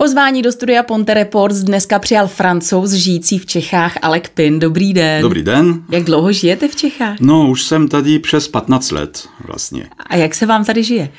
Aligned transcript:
Pozvání 0.00 0.42
do 0.42 0.52
studia 0.52 0.82
Ponte 0.82 1.14
Reports 1.14 1.56
dneska 1.56 1.98
přijal 1.98 2.28
francouz 2.28 2.90
žijící 2.90 3.38
v 3.38 3.46
Čechách 3.46 3.98
Alek 4.02 4.28
Pin. 4.28 4.58
Dobrý 4.58 4.94
den. 4.94 5.22
Dobrý 5.22 5.42
den. 5.42 5.82
Jak 5.90 6.04
dlouho 6.04 6.32
žijete 6.32 6.68
v 6.68 6.76
Čechách? 6.76 7.16
No, 7.20 7.48
už 7.50 7.62
jsem 7.62 7.88
tady 7.88 8.18
přes 8.18 8.48
15 8.48 8.90
let 8.90 9.28
vlastně. 9.46 9.88
A 10.06 10.16
jak 10.16 10.34
se 10.34 10.46
vám 10.46 10.64
tady 10.64 10.84
žije? 10.84 11.10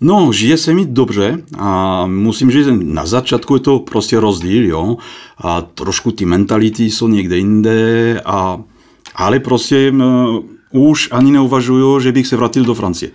No, 0.00 0.32
žije 0.32 0.56
se 0.56 0.74
mi 0.74 0.86
dobře 0.86 1.42
a 1.58 2.06
musím 2.06 2.50
říct, 2.50 2.66
na 2.82 3.06
začátku 3.06 3.54
je 3.54 3.60
to 3.60 3.78
prostě 3.78 4.20
rozdíl, 4.20 4.64
jo. 4.64 4.96
A 5.38 5.60
trošku 5.60 6.12
ty 6.12 6.24
mentality 6.24 6.90
jsou 6.90 7.08
někde 7.08 7.36
jinde, 7.36 8.20
a, 8.24 8.60
ale 9.14 9.40
prostě 9.40 9.92
uh, 9.92 10.44
už 10.88 11.08
ani 11.12 11.32
neuvažuju, 11.32 12.00
že 12.00 12.12
bych 12.12 12.26
se 12.26 12.36
vrátil 12.36 12.64
do 12.64 12.74
Francie. 12.74 13.10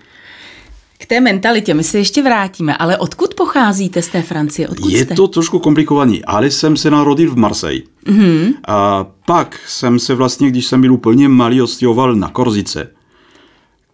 Té 1.12 1.20
mentalitě 1.20 1.74
my 1.74 1.84
se 1.84 1.98
ještě 1.98 2.24
vrátíme, 2.24 2.78
ale 2.78 2.98
odkud 2.98 3.34
pocházíte 3.34 4.02
z 4.02 4.08
té 4.08 4.22
Francie? 4.22 4.68
Odkud 4.68 4.92
je 4.92 5.06
jste? 5.06 5.16
to 5.16 5.28
trošku 5.28 5.60
komplikovaný, 5.60 6.26
ale 6.26 6.52
jsem 6.52 6.78
se 6.78 6.92
narodil 6.92 7.32
v 7.32 7.38
Marseille. 7.38 7.82
Mm-hmm. 8.08 8.54
A 8.68 9.08
pak 9.26 9.60
jsem 9.68 10.00
se 10.00 10.16
vlastně, 10.16 10.50
když 10.50 10.66
jsem 10.66 10.82
byl 10.82 10.94
úplně 10.94 11.30
malý, 11.30 11.62
odstěhoval 11.62 12.16
na 12.16 12.30
Korzice, 12.30 12.92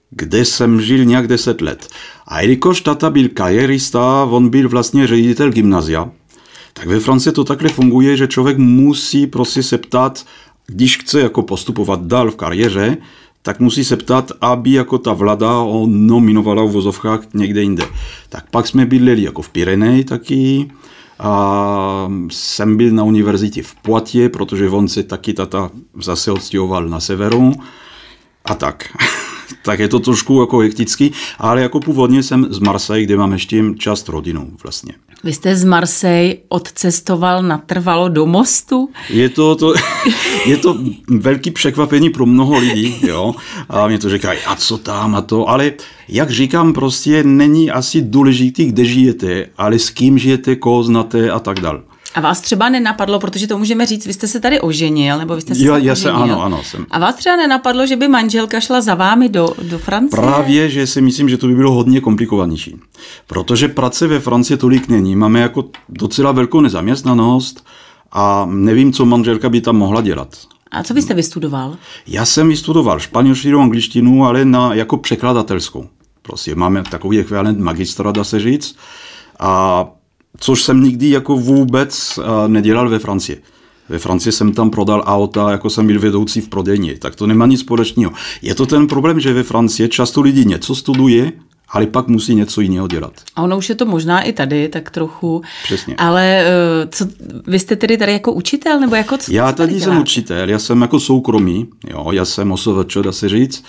kde 0.09 0.45
jsem 0.45 0.81
žil 0.81 1.05
nějak 1.05 1.27
10 1.27 1.61
let. 1.61 1.87
A 2.27 2.41
jelikož 2.41 2.81
tata 2.81 3.09
byl 3.09 3.29
karierista, 3.33 4.23
on 4.23 4.49
byl 4.49 4.69
vlastně 4.69 5.07
ředitel 5.07 5.51
gymnazia, 5.51 6.09
tak 6.73 6.87
ve 6.87 6.99
Francii 6.99 7.33
to 7.33 7.43
takhle 7.43 7.69
funguje, 7.69 8.17
že 8.17 8.27
člověk 8.27 8.57
musí 8.57 9.27
prostě 9.27 9.63
se 9.63 9.77
ptát, 9.77 10.25
když 10.67 10.97
chce 10.97 11.19
jako 11.19 11.41
postupovat 11.41 12.05
dál 12.05 12.31
v 12.31 12.35
kariéře, 12.35 12.97
tak 13.47 13.59
musí 13.59 13.83
se 13.83 13.97
ptát, 13.97 14.31
aby 14.41 14.71
jako 14.71 14.97
ta 14.97 15.13
vláda 15.13 15.51
ho 15.51 15.85
nominovala 15.89 16.63
v 16.63 16.71
vozovkách 16.71 17.19
někde 17.33 17.61
jinde. 17.61 17.83
Tak 18.29 18.49
pak 18.49 18.67
jsme 18.67 18.85
bydleli 18.85 19.23
jako 19.23 19.41
v 19.41 19.49
Pyreneji 19.49 20.03
taky, 20.03 20.71
a 21.19 22.11
jsem 22.31 22.77
byl 22.77 22.91
na 22.91 23.03
univerzitě 23.03 23.63
v 23.63 23.75
Poitiers, 23.75 24.31
protože 24.31 24.69
on 24.69 24.87
se 24.87 25.03
taky 25.03 25.33
tata 25.33 25.69
zase 26.01 26.31
odstěhoval 26.31 26.89
na 26.89 26.99
severu 26.99 27.53
a 28.45 28.55
tak. 28.55 28.97
tak 29.61 29.79
je 29.79 29.87
to 29.87 29.99
trošku 29.99 30.41
jako 30.41 30.57
hektický, 30.57 31.11
ale 31.39 31.61
jako 31.61 31.79
původně 31.79 32.23
jsem 32.23 32.47
z 32.49 32.59
Marseille, 32.59 33.05
kde 33.05 33.17
mám 33.17 33.33
ještě 33.33 33.63
část 33.77 34.09
rodinu 34.09 34.51
vlastně. 34.63 34.93
Vy 35.23 35.33
jste 35.33 35.55
z 35.55 35.63
Marseille 35.63 36.35
odcestoval 36.49 37.43
natrvalo 37.43 38.09
do 38.09 38.25
mostu? 38.25 38.89
Je 39.09 39.29
to, 39.29 39.55
to, 39.55 39.73
je 40.45 40.57
to 40.57 40.77
velký 41.09 41.51
překvapení 41.51 42.09
pro 42.09 42.25
mnoho 42.25 42.57
lidí, 42.57 42.95
jo. 43.07 43.35
A 43.69 43.87
mě 43.87 43.99
to 43.99 44.09
říkají, 44.09 44.39
a 44.39 44.55
co 44.55 44.77
tam 44.77 45.15
a 45.15 45.21
to, 45.21 45.49
ale 45.49 45.71
jak 46.07 46.31
říkám, 46.31 46.73
prostě 46.73 47.23
není 47.23 47.71
asi 47.71 48.01
důležitý, 48.01 48.65
kde 48.65 48.85
žijete, 48.85 49.45
ale 49.57 49.79
s 49.79 49.89
kým 49.89 50.17
žijete, 50.17 50.55
koho 50.55 50.83
znáte 50.83 51.31
a 51.31 51.39
tak 51.39 51.59
dále. 51.59 51.79
A 52.17 52.21
vás 52.21 52.41
třeba 52.41 52.69
nenapadlo, 52.69 53.19
protože 53.19 53.47
to 53.47 53.57
můžeme 53.57 53.85
říct, 53.85 54.05
vy 54.05 54.13
jste 54.13 54.27
se 54.27 54.39
tady 54.39 54.61
oženil, 54.61 55.17
nebo 55.17 55.35
vy 55.35 55.41
jste 55.41 55.55
se 55.55 55.65
já, 55.65 55.77
já 55.77 55.95
se, 55.95 56.11
ano, 56.11 56.43
ano, 56.43 56.63
jsem. 56.63 56.85
A 56.91 56.99
vás 56.99 57.15
třeba 57.15 57.35
nenapadlo, 57.35 57.87
že 57.87 57.95
by 57.95 58.07
manželka 58.07 58.59
šla 58.59 58.81
za 58.81 58.95
vámi 58.95 59.29
do, 59.29 59.53
do 59.61 59.79
Francie? 59.79 60.21
Právě, 60.21 60.69
že 60.69 60.87
si 60.87 61.01
myslím, 61.01 61.29
že 61.29 61.37
to 61.37 61.47
by 61.47 61.55
bylo 61.55 61.71
hodně 61.71 62.01
komplikovanější. 62.01 62.75
Protože 63.27 63.67
práce 63.67 64.07
ve 64.07 64.19
Francii 64.19 64.57
tolik 64.57 64.87
není. 64.87 65.15
Máme 65.15 65.39
jako 65.39 65.65
docela 65.89 66.31
velkou 66.31 66.61
nezaměstnanost 66.61 67.65
a 68.11 68.47
nevím, 68.51 68.93
co 68.93 69.05
manželka 69.05 69.49
by 69.49 69.61
tam 69.61 69.75
mohla 69.75 70.01
dělat. 70.01 70.37
A 70.71 70.83
co 70.83 70.93
vy 70.93 71.01
jste 71.01 71.13
vystudoval? 71.13 71.77
Já 72.07 72.25
jsem 72.25 72.49
vystudoval 72.49 72.99
španělštinu, 72.99 73.61
angličtinu, 73.61 74.25
ale 74.25 74.45
na, 74.45 74.73
jako 74.73 74.97
překladatelskou. 74.97 75.87
Prostě 76.21 76.55
máme 76.55 76.83
takový 76.83 77.19
ekvivalent 77.19 77.59
magistra, 77.59 78.11
dá 78.11 78.23
se 78.23 78.39
říct. 78.39 78.75
A 79.39 79.85
což 80.39 80.63
jsem 80.63 80.83
nikdy 80.83 81.09
jako 81.09 81.35
vůbec 81.35 82.19
nedělal 82.47 82.89
ve 82.89 82.99
Francii. 82.99 83.41
Ve 83.89 83.99
Francii 83.99 84.31
jsem 84.33 84.53
tam 84.53 84.69
prodal 84.69 85.03
auta, 85.05 85.51
jako 85.51 85.69
jsem 85.69 85.87
byl 85.87 85.99
vedoucí 85.99 86.41
v 86.41 86.49
prodejně, 86.49 86.97
tak 86.97 87.15
to 87.15 87.27
nemá 87.27 87.45
nic 87.45 87.59
společného. 87.59 88.11
Je 88.41 88.55
to 88.55 88.65
ten 88.65 88.87
problém, 88.87 89.19
že 89.19 89.33
ve 89.33 89.43
Francii 89.43 89.89
často 89.89 90.21
lidi 90.21 90.45
něco 90.45 90.75
studuje, 90.75 91.31
ale 91.69 91.85
pak 91.85 92.07
musí 92.07 92.35
něco 92.35 92.61
jiného 92.61 92.87
dělat. 92.87 93.13
A 93.35 93.41
ono 93.41 93.57
už 93.57 93.69
je 93.69 93.75
to 93.75 93.85
možná 93.85 94.21
i 94.21 94.33
tady, 94.33 94.69
tak 94.69 94.89
trochu. 94.91 95.41
Přesně. 95.63 95.95
Ale 95.95 96.45
co, 96.89 97.05
vy 97.47 97.59
jste 97.59 97.75
tedy 97.75 97.97
tady 97.97 98.11
jako 98.11 98.31
učitel, 98.31 98.79
nebo 98.79 98.95
jako 98.95 99.17
co? 99.17 99.33
Já 99.33 99.51
co 99.51 99.57
tady, 99.57 99.73
tady 99.73 99.81
jsem 99.81 99.97
učitel, 99.97 100.49
já 100.49 100.59
jsem 100.59 100.81
jako 100.81 100.99
soukromý, 100.99 101.67
jo, 101.89 102.11
já 102.11 102.25
jsem 102.25 102.51
OSVČ, 102.51 102.97
dá 103.01 103.11
se 103.11 103.29
říct, 103.29 103.63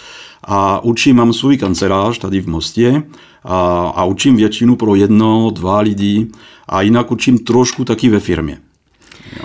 a 0.45 0.85
učím, 0.85 1.17
mám 1.17 1.33
svůj 1.33 1.57
kancelář 1.57 2.19
tady 2.19 2.41
v 2.41 2.49
Mostě 2.49 3.03
a, 3.45 3.93
a 3.97 4.05
učím 4.05 4.37
většinu 4.37 4.77
pro 4.77 4.95
jedno, 4.95 5.51
dva 5.51 5.81
lidi 5.81 6.27
a 6.69 6.83
jinak 6.83 7.13
učím 7.13 7.39
trošku 7.39 7.85
taky 7.85 8.09
ve 8.09 8.21
firmě. 8.21 8.59
Jo. 9.37 9.45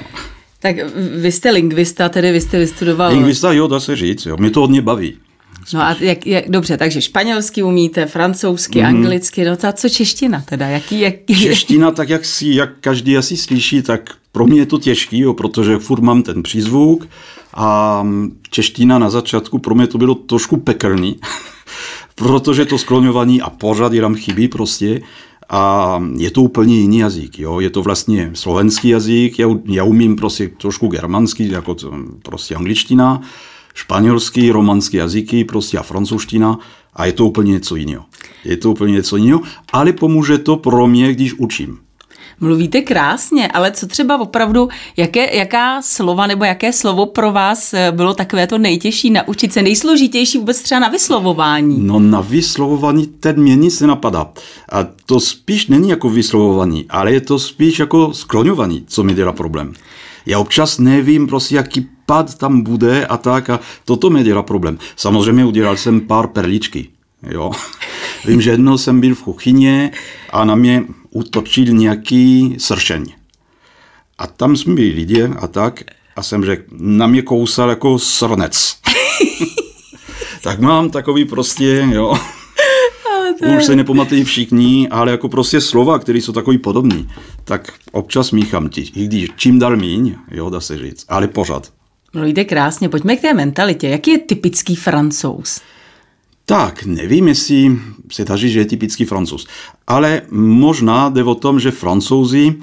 Tak 0.60 0.76
vy 1.22 1.32
jste 1.32 1.52
lingvista, 1.52 2.10
tedy 2.10 2.32
vy 2.32 2.42
jste 2.42 2.60
vystudoval... 2.60 3.12
Lingvista, 3.12 3.52
jo, 3.52 3.68
dá 3.68 3.80
se 3.80 3.96
říct, 3.96 4.26
jo, 4.26 4.38
mě 4.38 4.50
to 4.50 4.60
hodně 4.60 4.82
baví. 4.82 5.18
Spíš. 5.62 5.74
No 5.74 5.82
a 5.82 5.96
jak, 6.00 6.28
jak, 6.28 6.50
dobře, 6.50 6.78
takže 6.78 7.02
španělsky 7.02 7.64
umíte, 7.64 8.06
francouzsky, 8.06 8.80
mm. 8.80 8.86
anglicky, 8.86 9.46
no 9.46 9.58
a 9.68 9.72
co 9.72 9.90
čeština 9.90 10.44
teda? 10.46 10.68
Jaký, 10.68 11.00
jak... 11.00 11.16
Čeština, 11.42 11.92
tak 11.92 12.10
jak, 12.10 12.26
si, 12.26 12.48
jak 12.50 12.70
každý 12.82 13.18
asi 13.18 13.38
slyší, 13.38 13.82
tak 13.82 14.16
pro 14.32 14.48
mě 14.48 14.60
je 14.60 14.66
to 14.66 14.78
těžký, 14.78 15.20
jo, 15.20 15.34
protože 15.34 15.78
furt 15.78 16.02
mám 16.02 16.24
ten 16.24 16.44
přízvuk 16.44 17.08
a 17.54 18.04
čeština 18.50 19.00
na 19.00 19.10
začátku 19.10 19.60
pro 19.60 19.76
mě 19.76 19.88
to 19.88 19.98
bylo 19.98 20.16
trošku 20.16 20.58
pekelný, 20.58 21.20
protože 22.16 22.66
to 22.66 22.78
skloňování 22.78 23.42
a 23.42 23.50
pořád 23.50 23.94
jenom 23.94 24.16
chybí 24.16 24.48
prostě 24.48 25.02
a 25.50 26.04
je 26.18 26.32
to 26.32 26.42
úplně 26.42 26.76
jiný 26.76 26.98
jazyk. 26.98 27.40
Jo? 27.40 27.60
Je 27.60 27.70
to 27.70 27.84
vlastně 27.84 28.32
slovenský 28.34 28.90
jazyk, 28.90 29.40
já, 29.40 29.48
já 29.66 29.84
umím 29.84 30.16
prostě 30.16 30.48
trošku 30.48 30.88
germanský, 30.88 31.50
jako 31.50 31.76
to, 31.76 31.94
prostě 32.24 32.56
angličtina, 32.56 33.22
španělský, 33.74 34.52
romanský 34.52 34.98
jazyky 34.98 35.44
prostě 35.44 35.78
a 35.78 35.84
francouzština 35.84 36.60
a 36.94 37.06
je 37.06 37.12
to 37.12 37.26
úplně 37.26 37.52
něco 37.52 37.76
jiného. 37.76 38.06
Je 38.46 38.58
to 38.58 38.72
úplně 38.72 38.94
něco 38.94 39.18
jiného, 39.18 39.42
ale 39.72 39.94
pomůže 39.94 40.38
to 40.38 40.58
pro 40.58 40.88
mě, 40.88 41.14
když 41.14 41.34
učím. 41.34 41.83
Mluvíte 42.44 42.82
krásně, 42.82 43.48
ale 43.48 43.72
co 43.72 43.88
třeba 43.88 44.22
opravdu, 44.22 44.70
jaké, 44.98 45.36
jaká 45.36 45.82
slova 45.82 46.28
nebo 46.28 46.46
jaké 46.46 46.74
slovo 46.74 47.06
pro 47.06 47.32
vás 47.32 47.74
eh, 47.74 47.92
bylo 47.92 48.14
takové 48.14 48.48
to 48.48 48.58
nejtěžší 48.58 49.10
naučit 49.10 49.54
se, 49.54 49.62
nejsložitější 49.62 50.38
vůbec 50.38 50.62
třeba 50.62 50.80
na 50.80 50.90
vyslovování? 50.90 51.78
No 51.80 52.00
na 52.00 52.22
vyslovování 52.22 53.08
teď 53.08 53.38
mě 53.38 53.56
nic 53.56 53.82
nenapadá. 53.82 54.30
A 54.72 54.86
to 55.06 55.20
spíš 55.20 55.68
není 55.68 55.90
jako 55.90 56.10
vyslovování, 56.10 56.86
ale 56.90 57.14
je 57.14 57.22
to 57.22 57.40
spíš 57.40 57.80
jako 57.80 58.14
skloňování, 58.14 58.84
co 58.88 59.04
mi 59.04 59.14
dělá 59.14 59.32
problém. 59.32 59.74
Já 60.26 60.40
občas 60.40 60.80
nevím 60.80 61.28
prostě, 61.28 61.56
jaký 61.56 61.88
pad 62.06 62.38
tam 62.38 62.62
bude 62.62 63.06
a 63.06 63.18
tak 63.18 63.50
a 63.50 63.60
toto 63.86 64.10
mi 64.10 64.24
dělá 64.24 64.44
problém. 64.44 64.78
Samozřejmě 64.96 65.46
udělal 65.46 65.78
jsem 65.78 66.02
pár 66.02 66.28
perličky, 66.28 66.88
jo. 67.30 67.52
Vím, 68.26 68.42
že 68.42 68.50
jednou 68.52 68.78
jsem 68.78 69.02
byl 69.02 69.16
v 69.16 69.24
kuchyně 69.24 69.92
a 70.30 70.46
na 70.46 70.56
mě 70.56 70.84
utočil 71.10 71.66
nějaký 71.66 72.56
sršeň. 72.58 73.06
A 74.18 74.28
tam 74.28 74.56
jsme 74.56 74.74
byli 74.74 74.90
lidi 74.90 75.24
a 75.24 75.48
tak 75.48 75.84
a 76.16 76.24
jsem 76.24 76.46
řekl, 76.46 76.64
na 76.78 77.08
mě 77.08 77.22
kousal 77.22 77.70
jako 77.70 78.00
srnec. 78.00 78.76
tak 80.42 80.60
mám 80.60 80.90
takový 80.90 81.26
prostě, 81.26 81.88
jo. 81.92 82.18
Už 83.58 83.66
se 83.66 83.76
nepamatují 83.76 84.24
všichni, 84.24 84.90
ale 84.90 85.12
jako 85.12 85.30
prostě 85.30 85.62
slova, 85.62 86.00
které 86.00 86.18
jsou 86.20 86.32
takový 86.32 86.58
podobný, 86.58 87.10
tak 87.44 87.74
občas 87.92 88.32
míchám 88.32 88.70
ti, 88.70 88.82
i 88.82 89.06
když 89.06 89.30
čím 89.36 89.60
dál 89.60 89.78
míň, 89.78 90.16
jo, 90.32 90.50
dá 90.50 90.60
se 90.60 90.78
říct, 90.78 91.06
ale 91.10 91.28
pořád. 91.28 91.72
Mluvíte 92.14 92.46
krásně, 92.46 92.90
pojďme 92.90 93.16
k 93.16 93.22
té 93.22 93.34
mentalitě. 93.34 93.90
Jaký 93.90 94.12
je 94.12 94.18
typický 94.18 94.76
francouz? 94.76 95.62
Tak, 96.46 96.86
nevím, 96.86 97.28
jestli 97.28 97.78
se 98.12 98.26
dá 98.26 98.38
říct, 98.38 98.52
že 98.52 98.60
je 98.60 98.66
typický 98.66 99.06
francouz. 99.06 99.48
Ale 99.88 100.22
možná 100.32 101.10
jde 101.10 101.24
o 101.24 101.36
tom, 101.36 101.60
že 101.60 101.72
francouzi 101.72 102.56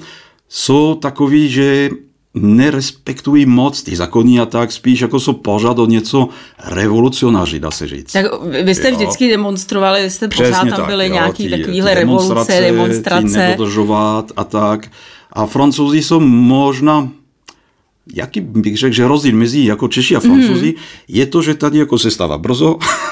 jsou 0.49 0.95
takový, 0.95 1.49
že 1.49 1.89
nerespektují 2.33 3.45
moc 3.45 3.83
ty 3.83 3.95
zákony 3.95 4.39
a 4.39 4.45
tak, 4.45 4.71
spíš 4.71 5.01
jako 5.01 5.19
jsou 5.19 5.33
pořád 5.33 5.79
o 5.79 5.85
něco 5.85 6.29
revolucionáři, 6.65 7.59
dá 7.59 7.71
se 7.71 7.87
říct. 7.87 8.11
Tak 8.11 8.25
vy 8.63 8.75
jste 8.75 8.89
jo. 8.89 8.95
vždycky 8.95 9.29
demonstrovali, 9.29 10.01
vy 10.01 10.09
jste 10.09 10.27
pořád 10.27 10.59
tam 10.59 10.69
tak, 10.69 10.85
byly 10.85 11.07
jo, 11.07 11.13
nějaký 11.13 11.43
ty, 11.43 11.49
takovýhle 11.49 11.93
revoluce, 11.93 12.61
demonstrace. 12.61 13.37
nedodržovat 13.37 14.31
a 14.35 14.43
tak. 14.43 14.91
A 15.33 15.45
francouzi 15.45 16.03
jsou 16.03 16.19
možná 16.19 17.09
jaký 18.15 18.41
bych 18.41 18.77
řekl, 18.77 18.95
že 18.95 19.07
rozdíl 19.07 19.35
mezi 19.35 19.65
jako 19.65 19.87
Češi 19.87 20.15
a 20.15 20.19
Francouzi 20.19 20.73
mm. 20.77 20.83
je 21.07 21.25
to, 21.25 21.41
že 21.41 21.55
tady 21.55 21.77
jako 21.77 21.97
se 21.97 22.11
stává 22.11 22.37
brzo, 22.37 22.77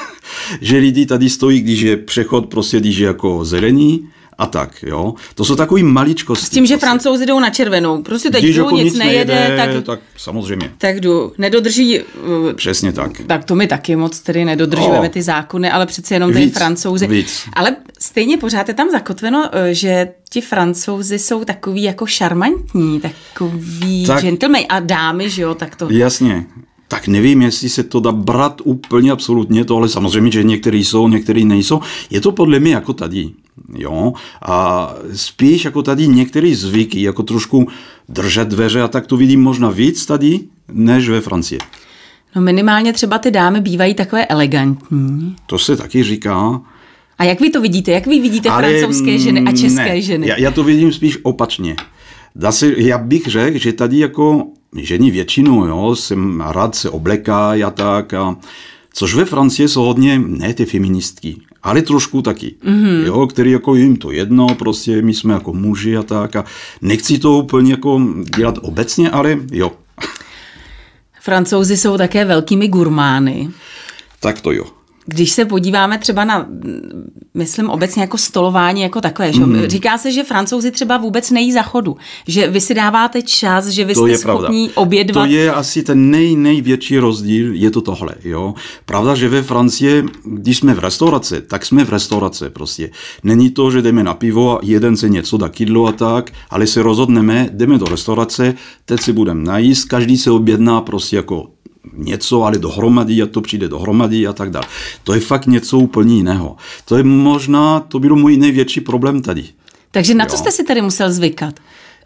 že 0.60 0.76
lidi 0.76 1.06
tady 1.06 1.30
stojí, 1.30 1.60
když 1.60 1.80
je 1.80 1.96
přechod, 1.96 2.46
prostě 2.46 2.80
když 2.80 2.96
je 2.98 3.06
jako 3.06 3.44
zelený 3.44 4.08
a 4.38 4.46
tak, 4.46 4.82
jo. 4.86 5.14
To 5.34 5.44
jsou 5.44 5.56
takový 5.56 5.82
maličkosti. 5.82 6.46
S 6.46 6.50
tím, 6.50 6.66
že 6.66 6.74
prostě. 6.74 6.86
francouzi 6.86 7.26
jdou 7.26 7.40
na 7.40 7.50
červenou. 7.50 8.02
Prostě 8.02 8.30
teď 8.30 8.44
Když 8.44 8.56
jdu, 8.56 8.62
jako 8.64 8.76
nic 8.76 8.98
nejede, 8.98 9.34
nejede, 9.34 9.56
tak, 9.56 9.84
tak 9.84 10.00
samozřejmě. 10.16 10.70
tak 10.78 11.00
jdu. 11.00 11.32
Nedodrží, 11.38 12.00
uh, 12.00 12.52
Přesně 12.52 12.92
tak. 12.92 13.10
tak 13.26 13.44
to 13.44 13.54
my 13.54 13.66
taky 13.66 13.96
moc 13.96 14.20
tedy 14.20 14.44
nedodržujeme 14.44 15.06
O. 15.08 15.10
ty 15.10 15.22
zákony, 15.22 15.70
ale 15.70 15.86
přeci 15.86 16.14
jenom 16.14 16.32
ty 16.32 16.50
francouzi. 16.50 17.06
víc. 17.06 17.42
Ale 17.52 17.76
stejně 17.98 18.36
pořád 18.38 18.68
je 18.68 18.74
tam 18.74 18.90
zakotveno, 18.90 19.48
eh, 19.52 19.74
že 19.74 20.08
ti 20.30 20.40
francouzi 20.40 21.18
jsou 21.18 21.44
takový 21.44 21.82
jako 21.82 22.06
šarmantní, 22.06 23.00
takový 23.00 24.06
tak, 24.06 24.16
Tak- 24.16 24.24
gentleman 24.24 24.62
a 24.68 24.80
dámy, 24.80 25.30
že 25.30 25.42
jo, 25.42 25.54
tak 25.54 25.76
to... 25.76 25.88
Jasně. 25.90 26.46
Tak 26.90 27.08
nevím, 27.08 27.42
jestli 27.42 27.68
se 27.68 27.82
to 27.82 28.00
dá 28.00 28.12
brát 28.12 28.60
úplně 28.64 29.12
absolutně 29.12 29.64
to, 29.64 29.76
ale 29.76 29.88
samozřejmě, 29.88 30.30
že 30.30 30.44
některý 30.44 30.84
jsou, 30.84 31.08
některý 31.08 31.44
nejsou. 31.44 31.80
Je 32.10 32.20
to 32.20 32.32
podle 32.32 32.60
mě 32.60 32.74
jako 32.74 32.92
tady. 32.92 33.30
Jo? 33.78 34.12
A 34.42 34.94
spíš 35.14 35.64
jako 35.64 35.82
tady 35.82 36.08
některý 36.08 36.54
zvyky, 36.54 37.02
jako 37.02 37.22
trošku 37.22 37.68
držet 38.08 38.48
dveře 38.48 38.82
a 38.82 38.88
tak 38.88 39.06
to 39.06 39.16
vidím 39.16 39.42
možná 39.42 39.70
víc 39.70 40.06
tady, 40.06 40.40
než 40.72 41.08
ve 41.08 41.20
Francii. 41.20 41.58
No 42.36 42.42
minimálně 42.42 42.92
třeba 42.92 43.18
ty 43.18 43.30
dámy 43.30 43.60
bývají 43.60 43.94
takové 43.94 44.26
elegantní. 44.26 45.36
To 45.46 45.58
se 45.58 45.76
taky 45.76 46.02
říká. 46.02 46.60
A 47.18 47.24
jak 47.24 47.40
vy 47.40 47.50
to 47.50 47.60
vidíte? 47.60 47.92
Jak 47.92 48.06
vy 48.06 48.20
vidíte 48.20 48.50
francouzské 48.50 49.18
ženy 49.18 49.40
a 49.40 49.52
české 49.52 49.88
ne, 49.88 50.02
ženy? 50.02 50.28
Já, 50.28 50.38
já 50.38 50.50
to 50.50 50.64
vidím 50.64 50.92
spíš 50.92 51.18
opačně. 51.22 51.76
Dá 52.36 52.52
se, 52.52 52.72
já 52.76 52.98
bych 52.98 53.26
řekl, 53.26 53.58
že 53.58 53.72
tady 53.72 53.98
jako 53.98 54.46
ženy 54.76 55.10
většinou, 55.10 55.64
jo, 55.64 55.96
jsem 55.96 56.40
rád 56.40 56.74
se 56.74 56.90
obleká 56.90 57.50
a 57.50 57.70
tak, 57.70 58.14
a, 58.14 58.36
což 58.92 59.14
ve 59.14 59.24
Francii 59.24 59.68
jsou 59.68 59.82
hodně, 59.82 60.18
ne 60.18 60.54
ty 60.54 60.64
feministky, 60.64 61.36
ale 61.62 61.82
trošku 61.82 62.22
taky, 62.22 62.54
mm-hmm. 62.64 63.06
jo, 63.06 63.26
který 63.26 63.50
jako 63.50 63.74
jim 63.74 63.96
to 63.96 64.10
jedno, 64.10 64.46
prostě 64.54 65.02
my 65.02 65.14
jsme 65.14 65.34
jako 65.34 65.52
muži 65.52 65.96
a 65.96 66.02
tak 66.02 66.36
a 66.36 66.44
nechci 66.82 67.18
to 67.18 67.38
úplně 67.38 67.70
jako 67.70 68.00
dělat 68.36 68.58
obecně, 68.62 69.10
ale 69.10 69.38
jo, 69.52 69.72
Francouzi 71.20 71.76
jsou 71.76 71.98
také 71.98 72.24
velkými 72.24 72.68
gurmány. 72.68 73.50
tak 74.20 74.40
to 74.40 74.52
jo. 74.52 74.64
Když 75.10 75.30
se 75.32 75.44
podíváme 75.44 75.98
třeba 75.98 76.24
na, 76.24 76.38
mm, 76.38 77.10
myslím 77.34 77.70
obecně 77.70 78.02
jako 78.02 78.18
stolování 78.18 78.82
jako 78.82 79.00
takové, 79.00 79.32
že? 79.32 79.40
Mhm. 79.40 79.66
říká 79.66 79.98
se, 79.98 80.12
že 80.12 80.24
francouzi 80.24 80.70
třeba 80.70 80.96
vůbec 80.96 81.30
nejí 81.30 81.52
za 81.52 81.62
chodu, 81.62 81.96
že 82.28 82.48
vy 82.48 82.60
si 82.60 82.74
dáváte 82.74 83.22
čas, 83.22 83.66
že 83.66 83.84
vy 83.84 83.94
To 83.94 84.06
jste 84.06 84.18
pravda. 84.18 84.42
schopní 84.42 84.70
obědvat. 84.74 85.26
To 85.26 85.32
je 85.32 85.52
asi 85.52 85.82
ten 85.82 86.10
nej, 86.10 86.36
největší 86.36 86.98
rozdíl, 86.98 87.54
je 87.54 87.70
to 87.70 87.80
tohle. 87.80 88.14
Jo? 88.24 88.54
Pravda, 88.86 89.14
že 89.14 89.28
ve 89.28 89.42
Francii, 89.42 90.04
když 90.24 90.58
jsme 90.58 90.74
v 90.74 90.78
restauraci, 90.78 91.40
tak 91.40 91.66
jsme 91.66 91.84
v 91.84 91.88
restauraci 91.90 92.44
prostě. 92.50 92.90
Není 93.24 93.50
to, 93.50 93.70
že 93.70 93.82
jdeme 93.82 94.04
na 94.04 94.14
pivo 94.14 94.56
a 94.56 94.60
jeden 94.62 94.96
se 94.96 95.08
něco 95.08 95.36
dá 95.36 95.48
kydlo 95.48 95.86
a 95.86 95.92
tak, 95.92 96.30
ale 96.50 96.66
se 96.66 96.82
rozhodneme, 96.82 97.48
jdeme 97.52 97.78
do 97.78 97.86
restaurace, 97.86 98.54
teď 98.84 99.00
si 99.00 99.12
budeme 99.12 99.44
najíst, 99.44 99.88
každý 99.88 100.16
se 100.18 100.30
objedná 100.30 100.80
prostě 100.80 101.16
jako 101.16 101.46
něco, 102.04 102.42
ale 102.42 102.58
dohromady 102.58 103.22
a 103.22 103.26
to 103.26 103.40
přijde 103.40 103.68
dohromady 103.68 104.26
a 104.26 104.32
tak 104.32 104.50
dále. 104.50 104.66
To 105.04 105.12
je 105.14 105.20
fakt 105.20 105.46
něco 105.46 105.78
úplně 105.78 106.14
jiného. 106.16 106.56
To 106.84 106.96
je 106.96 107.02
možná, 107.02 107.80
to 107.80 107.98
byl 107.98 108.16
můj 108.16 108.36
největší 108.36 108.80
problém 108.80 109.22
tady. 109.22 109.44
Takže 109.90 110.14
na 110.14 110.26
co 110.26 110.34
Jo. 110.34 110.38
jste 110.38 110.52
si 110.52 110.64
tady 110.64 110.82
musel 110.82 111.12
zvykat? 111.12 111.54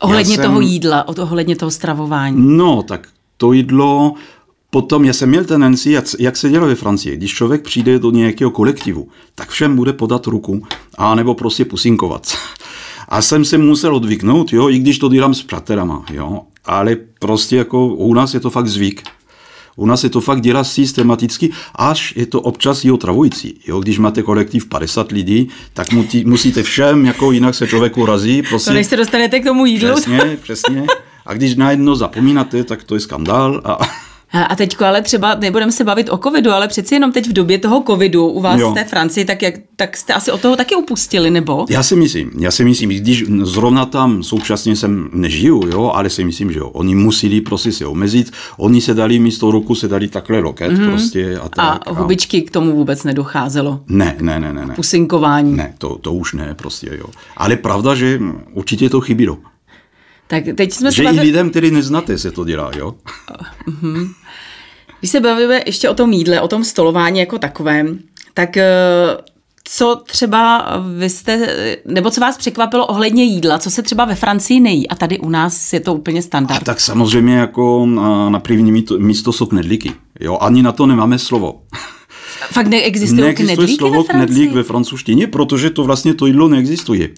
Ohledně 0.01 0.35
jsem- 0.35 0.45
toho 0.45 0.61
jídla, 0.61 1.09
ohledně 1.09 1.57
toho 1.57 1.71
stravování. 1.71 2.57
No, 2.57 2.83
tak 2.83 3.09
to 3.37 3.53
jídlo, 3.53 4.15
potom 4.71 5.05
já 5.05 5.13
jsem 5.13 5.29
měl 5.29 5.45
tendenci, 5.45 5.91
jak, 5.91 6.05
jak 6.19 6.37
se 6.37 6.49
dělá 6.49 6.67
ve 6.67 6.75
Francii, 6.75 7.17
když 7.17 7.35
člověk 7.35 7.63
přijde 7.63 7.99
do 7.99 8.11
nějakého 8.11 8.51
kolektivu, 8.51 9.09
tak 9.35 9.49
všem 9.51 9.77
bude 9.77 9.93
podat 9.93 10.27
ruku, 10.27 10.63
a 10.99 11.15
nebo 11.15 11.35
prostě 11.35 11.65
pusinkovat. 11.65 12.33
A 13.09 13.23
jsem 13.23 13.45
se 13.45 13.59
musel 13.59 13.97
odvyknout, 13.97 14.53
jo, 14.53 14.69
i 14.71 14.79
když 14.79 14.99
to 14.99 15.09
dělám 15.09 15.35
s 15.35 15.43
přátelama, 15.43 16.05
jo, 16.13 16.41
ale 16.65 16.97
prostě 17.19 17.57
jako 17.57 17.87
u 17.87 18.15
nás 18.15 18.35
je 18.35 18.41
to 18.41 18.51
fakt 18.51 18.67
zvyk. 18.69 19.03
U 19.77 19.87
nás 19.87 20.01
se 20.01 20.09
to 20.09 20.21
fakt 20.21 20.41
dělá 20.41 20.65
systematicky, 20.65 21.51
až 21.75 22.17
je 22.17 22.27
to 22.27 22.41
občas 22.41 22.85
i 22.85 22.91
otravující. 22.91 23.61
Jo? 23.67 23.81
Když 23.81 23.99
máte 23.99 24.23
kolektiv 24.23 24.67
50 24.67 25.13
lidí, 25.13 25.49
tak 25.73 25.93
musí, 25.93 26.25
musíte 26.25 26.63
všem, 26.63 27.07
jako 27.07 27.33
jinak 27.33 27.55
se 27.55 27.67
člověk 27.67 27.97
urazí. 27.97 28.43
Prostě. 28.43 28.71
To 28.71 28.75
než 28.75 28.87
se 28.87 28.97
dostanete 28.97 29.41
k 29.41 29.45
tomu 29.45 29.67
jídlu. 29.67 29.93
Přesně, 29.95 30.39
přesně. 30.43 30.87
A 31.27 31.35
když 31.35 31.55
najednou 31.55 31.95
zapomínáte, 31.95 32.65
tak 32.65 32.85
to 32.85 32.95
je 32.95 33.01
skandál. 33.01 33.61
A... 33.65 33.79
A 34.33 34.43
a 34.43 34.57
teďko 34.57 34.85
ale 34.85 35.03
třeba 35.03 35.35
nebudeme 35.35 35.73
se 35.73 35.85
bavit 35.85 36.09
o 36.11 36.19
covidu, 36.19 36.51
ale 36.51 36.69
přeci 36.69 36.95
jenom 36.95 37.13
teď 37.13 37.29
v 37.29 37.33
době 37.33 37.59
toho 37.59 37.83
covidu 37.87 38.29
u 38.29 38.41
vás 38.41 38.61
Jo. 38.61 38.71
v 38.71 38.75
té 38.75 38.85
Francii, 38.85 39.25
tak, 39.25 39.43
jak, 39.43 39.55
tak 39.77 39.97
jste 39.97 40.15
asi 40.15 40.31
od 40.33 40.41
toho 40.41 40.57
taky 40.57 40.75
upustili, 40.75 41.31
nebo? 41.31 41.67
Já 41.71 41.83
si 41.83 41.97
myslím, 41.97 42.31
já 42.39 42.51
si 42.51 42.65
myslím, 42.65 42.91
když 42.91 43.25
zrovna 43.43 43.87
tam 43.87 44.23
současně 44.23 44.77
jsem 44.77 45.09
nežiju, 45.13 45.67
jo, 45.67 45.93
ale 45.95 46.11
si 46.11 46.25
myslím, 46.25 46.53
že 46.53 46.59
jo, 46.59 46.69
oni 46.69 46.95
museli 46.95 47.41
prostě 47.41 47.73
se 47.73 47.87
omezit, 47.87 48.33
oni 48.57 48.81
se 48.81 48.95
dali 48.95 49.19
místo 49.19 49.51
roku, 49.51 49.75
se 49.75 49.89
dali 49.89 50.09
takhle 50.09 50.39
loket 50.39 50.73
mm-hmm. 50.73 50.91
prostě 50.91 51.39
a 51.39 51.49
tak. 51.49 51.83
A 51.87 51.93
hubičky 51.93 52.43
k 52.43 52.51
tomu 52.51 52.73
vůbec 52.73 53.05
nedocházelo. 53.05 53.81
Ne, 53.89 54.17
ne, 54.21 54.41
ne, 54.41 54.53
ne, 54.53 54.67
ne. 54.67 54.75
Pusinkování. 54.75 55.57
Ne, 55.57 55.75
to, 55.79 55.99
to 55.99 56.13
už 56.13 56.35
ne, 56.35 56.55
prostě 56.55 56.91
jo. 56.99 57.07
Ale 57.37 57.57
pravda, 57.57 57.95
že 57.95 58.21
určitě 58.53 58.91
to 58.91 59.01
chybilo. 59.01 59.39
Tak 60.27 60.45
teď 60.57 60.73
jsme 60.73 60.93
se 60.93 60.97
Že 60.97 61.03
i 61.03 61.07
bavili, 61.07 61.23
lidem, 61.27 61.51
který 61.51 61.71
neznáte, 61.71 62.19
se 62.19 62.31
to 62.31 62.45
dělá, 62.45 62.71
jo. 62.77 62.95
když 64.99 65.11
se 65.11 65.21
bavíme 65.21 65.61
ještě 65.67 65.89
o 65.89 65.95
tom 65.95 66.13
jídle, 66.13 66.41
o 66.41 66.49
tom 66.49 66.65
stolování 66.65 67.21
jako 67.21 67.39
takovém, 67.39 67.99
tak 68.35 68.57
eh, 68.57 68.67
co 69.65 70.03
třeba 70.07 70.67
vy 70.99 71.11
jste, 71.11 71.57
nebo 71.87 72.11
co 72.11 72.21
vás 72.21 72.37
překvapilo 72.37 72.87
ohledně 72.87 73.25
jídla, 73.25 73.59
co 73.59 73.71
se 73.71 73.83
třeba 73.83 74.05
ve 74.05 74.15
Francii 74.15 74.61
nejí 74.61 74.89
a 74.89 74.95
tady 74.95 75.19
u 75.19 75.29
nás 75.31 75.73
je 75.73 75.81
to 75.81 75.95
úplně 75.95 76.19
A 76.19 76.23
standard. 76.23 76.65
tak 76.65 76.81
samozřejmě 76.81 77.35
jako 77.37 77.87
na, 77.87 78.31
na 78.31 78.41
první 78.41 78.85
místo, 78.99 79.33
jsou 79.33 79.47
knedlíky. 79.47 79.93
Jo, 80.21 80.39
ani 80.41 80.63
na 80.63 80.73
to 80.73 80.87
nemáme 80.87 81.19
slovo. 81.19 81.63
Fakt 82.51 82.67
neexistují 82.67 83.21
Neexistuje 83.21 83.57
knedlíky 83.57 83.79
slovo 83.79 84.03
ve 84.03 84.05
Francii? 84.05 84.27
knedlík 84.27 84.53
ve 84.53 84.63
francouzštině, 84.63 85.27
protože 85.27 85.71
to 85.71 85.85
vlastně 85.85 86.15
to 86.15 86.27
jídlo 86.27 86.49
neexistuje. 86.49 87.09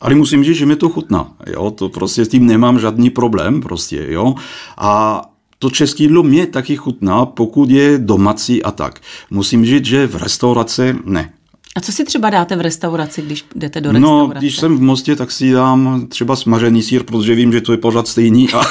Ale 0.00 0.14
musím 0.14 0.44
říct, 0.44 0.56
že 0.56 0.66
mi 0.66 0.76
to 0.76 0.88
chutná. 0.88 1.32
Jo? 1.46 1.70
To 1.70 1.88
prostě 1.88 2.24
s 2.24 2.28
tím 2.28 2.46
nemám 2.46 2.78
žádný 2.78 3.10
problém. 3.10 3.60
Prostě, 3.60 4.06
jo? 4.08 4.34
A 4.78 5.22
to 5.58 5.70
české 5.70 6.02
jídlo 6.02 6.22
mě 6.22 6.46
taky 6.46 6.76
chutná, 6.76 7.26
pokud 7.26 7.70
je 7.70 7.98
domácí 7.98 8.62
a 8.62 8.70
tak. 8.70 9.00
Musím 9.30 9.66
říct, 9.66 9.84
že 9.84 10.06
v 10.06 10.14
restauraci 10.16 10.94
ne. 11.04 11.32
A 11.76 11.80
co 11.80 11.92
si 11.92 12.04
třeba 12.04 12.30
dáte 12.30 12.56
v 12.56 12.60
restauraci, 12.60 13.22
když 13.22 13.44
jdete 13.54 13.80
do 13.80 13.92
No, 13.92 13.98
restaurace? 13.98 14.38
když 14.38 14.56
jsem 14.56 14.76
v 14.76 14.80
Mostě, 14.80 15.16
tak 15.16 15.30
si 15.30 15.52
dám 15.52 16.06
třeba 16.08 16.36
smažený 16.36 16.82
sír, 16.82 17.02
protože 17.02 17.34
vím, 17.34 17.52
že 17.52 17.60
to 17.60 17.72
je 17.72 17.78
pořád 17.78 18.08
stejný 18.08 18.48
a, 18.52 18.62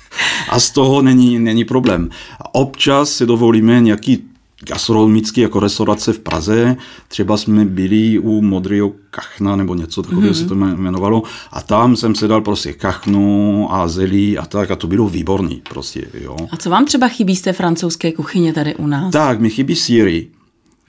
a 0.48 0.60
z 0.60 0.70
toho 0.70 1.02
není, 1.02 1.38
není 1.38 1.64
problém. 1.64 2.10
Občas 2.52 3.10
si 3.10 3.26
dovolíme 3.26 3.80
nějaký 3.80 4.24
gastronomický 4.64 5.40
jako 5.40 5.60
restaurace 5.60 6.12
v 6.12 6.18
Praze. 6.18 6.76
Třeba 7.08 7.36
jsme 7.36 7.64
byli 7.64 8.18
u 8.18 8.42
Modrého 8.42 8.92
kachna 9.10 9.56
nebo 9.56 9.74
něco 9.74 10.02
takového 10.02 10.32
mm-hmm. 10.32 10.42
se 10.42 10.46
to 10.46 10.54
jmenovalo 10.54 11.22
a 11.52 11.62
tam 11.62 11.96
jsem 11.96 12.14
se 12.14 12.28
dal 12.28 12.40
prostě 12.40 12.72
kachnu 12.72 13.68
a 13.70 13.88
zelí 13.88 14.38
a 14.38 14.46
tak 14.46 14.70
a 14.70 14.76
to 14.76 14.86
bylo 14.86 15.08
výborný 15.08 15.62
prostě, 15.68 16.08
jo. 16.20 16.36
A 16.50 16.56
co 16.56 16.70
vám 16.70 16.84
třeba 16.84 17.08
chybí 17.08 17.36
z 17.36 17.42
té 17.42 17.52
francouzské 17.52 18.12
kuchyně 18.12 18.52
tady 18.52 18.74
u 18.74 18.86
nás? 18.86 19.12
Tak, 19.12 19.40
mi 19.40 19.50
chybí 19.50 19.76
síry 19.76 20.26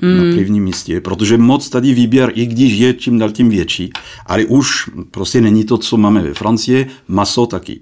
mm. 0.01 0.18
na 0.18 0.36
prvním 0.36 0.63
místě, 0.63 1.01
protože 1.01 1.38
moc 1.38 1.70
tady 1.70 1.94
výběr, 1.94 2.32
i 2.36 2.46
když 2.46 2.74
je 2.74 2.94
čím 2.94 3.20
dál 3.20 3.32
tím 3.32 3.50
větší, 3.50 3.89
ale 4.25 4.46
už 4.46 4.89
prostě 5.12 5.41
není 5.41 5.63
to, 5.63 5.77
co 5.77 5.98
máme 5.98 6.22
ve 6.22 6.34
Francii, 6.34 6.88
maso 7.08 7.46
taky. 7.46 7.80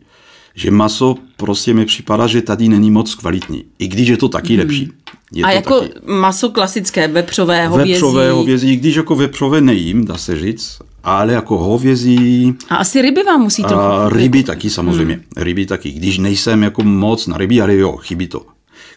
Že 0.56 0.72
maso 0.72 1.16
prostě 1.38 1.74
mi 1.74 1.86
připadá, 1.86 2.28
že 2.28 2.42
tady 2.42 2.70
není 2.70 2.92
moc 2.92 3.16
kvalitní, 3.16 3.64
i 3.80 3.88
když 3.88 4.08
je 4.08 4.18
to 4.18 4.30
taky 4.30 4.54
mm. 4.54 4.60
lepší. 4.60 4.92
Je 5.34 5.44
a 5.44 5.48
to 5.48 5.54
jako 5.56 5.80
taky. 5.82 5.94
maso 6.06 6.50
klasické, 6.50 7.08
vepřové, 7.08 7.68
hovězí. 7.68 7.92
Vepřové, 7.92 8.32
hovězí, 8.32 8.76
když 8.78 8.96
jako 8.96 9.16
vepřové 9.16 9.62
nejím, 9.62 10.06
dá 10.06 10.18
se 10.18 10.40
říct, 10.40 10.78
ale 11.04 11.34
jako 11.34 11.58
hovězí, 11.58 12.54
A 12.70 12.76
asi 12.76 13.02
ryby 13.02 13.24
vám 13.24 13.42
musí 13.42 13.64
trochu. 13.64 13.82
a 13.82 14.10
ryby 14.10 14.44
taky 14.44 14.70
samozřejmě, 14.70 15.20
ryby 15.38 15.66
taky. 15.66 15.92
Když 15.92 16.18
nejsem 16.18 16.64
jako 16.64 16.84
moc 16.84 17.28
na 17.28 17.38
ryby, 17.38 17.62
ale 17.62 17.76
jo, 17.76 17.98
chybí 17.98 18.28
to. 18.28 18.42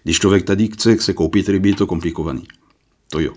Když 0.05 0.19
člověk 0.19 0.45
tady 0.45 0.67
chce 0.67 0.97
se 1.01 1.13
koupit 1.13 1.49
ryby, 1.49 1.69
je 1.69 1.75
to 1.75 1.87
komplikovaný. 1.87 2.43
To 3.11 3.21
jo. 3.21 3.33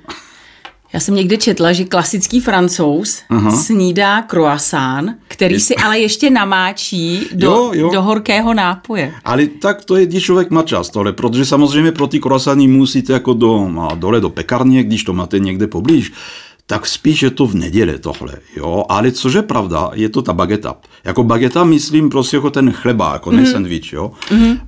Já 0.94 1.00
jsem 1.00 1.16
někde 1.16 1.38
četla, 1.38 1.74
že 1.74 1.84
klasický 1.86 2.40
francouz 2.40 3.22
Aha. 3.30 3.52
snídá 3.52 4.22
croissant, 4.22 5.12
který 5.28 5.60
si 5.60 5.76
ale 5.76 6.00
ještě 6.00 6.30
namáčí 6.30 7.28
do, 7.34 7.48
Jo, 7.48 7.72
jo. 7.74 7.90
do 7.94 8.02
horkého 8.02 8.54
nápoje. 8.54 9.14
Ale 9.26 9.48
tak 9.48 9.86
to 9.86 9.96
je, 9.96 10.06
když 10.06 10.24
člověk 10.24 10.50
má 10.50 10.64
čas 10.64 10.90
tohle, 10.90 11.14
protože 11.14 11.46
samozřejmě 11.46 11.92
pro 11.92 12.08
ty 12.08 12.20
croissanty 12.20 12.68
musíte 12.68 13.14
jako 13.14 13.34
do, 13.34 13.70
a 13.80 13.96
dole 13.96 14.22
do 14.22 14.30
pekárně, 14.30 14.84
když 14.84 15.04
to 15.04 15.14
máte 15.14 15.40
někde 15.40 15.68
poblíž, 15.68 16.12
tak 16.66 16.88
spíš 16.88 17.24
je 17.24 17.30
to 17.30 17.48
v 17.48 17.56
neděli 17.56 18.00
tohle, 18.00 18.34
jo, 18.58 18.86
ale 18.90 19.12
což 19.12 19.34
je 19.34 19.42
pravda, 19.42 19.90
je 19.94 20.10
to 20.10 20.22
ta 20.22 20.34
bageta. 20.34 20.76
Jako 21.04 21.24
bageta 21.24 21.64
myslím 21.64 22.10
prostě 22.10 22.38
jako 22.38 22.50
ten 22.50 22.72
chleba, 22.72 23.14
jako 23.14 23.32
ne 23.32 23.46
sandwich, 23.46 23.94
jo. 23.94 24.12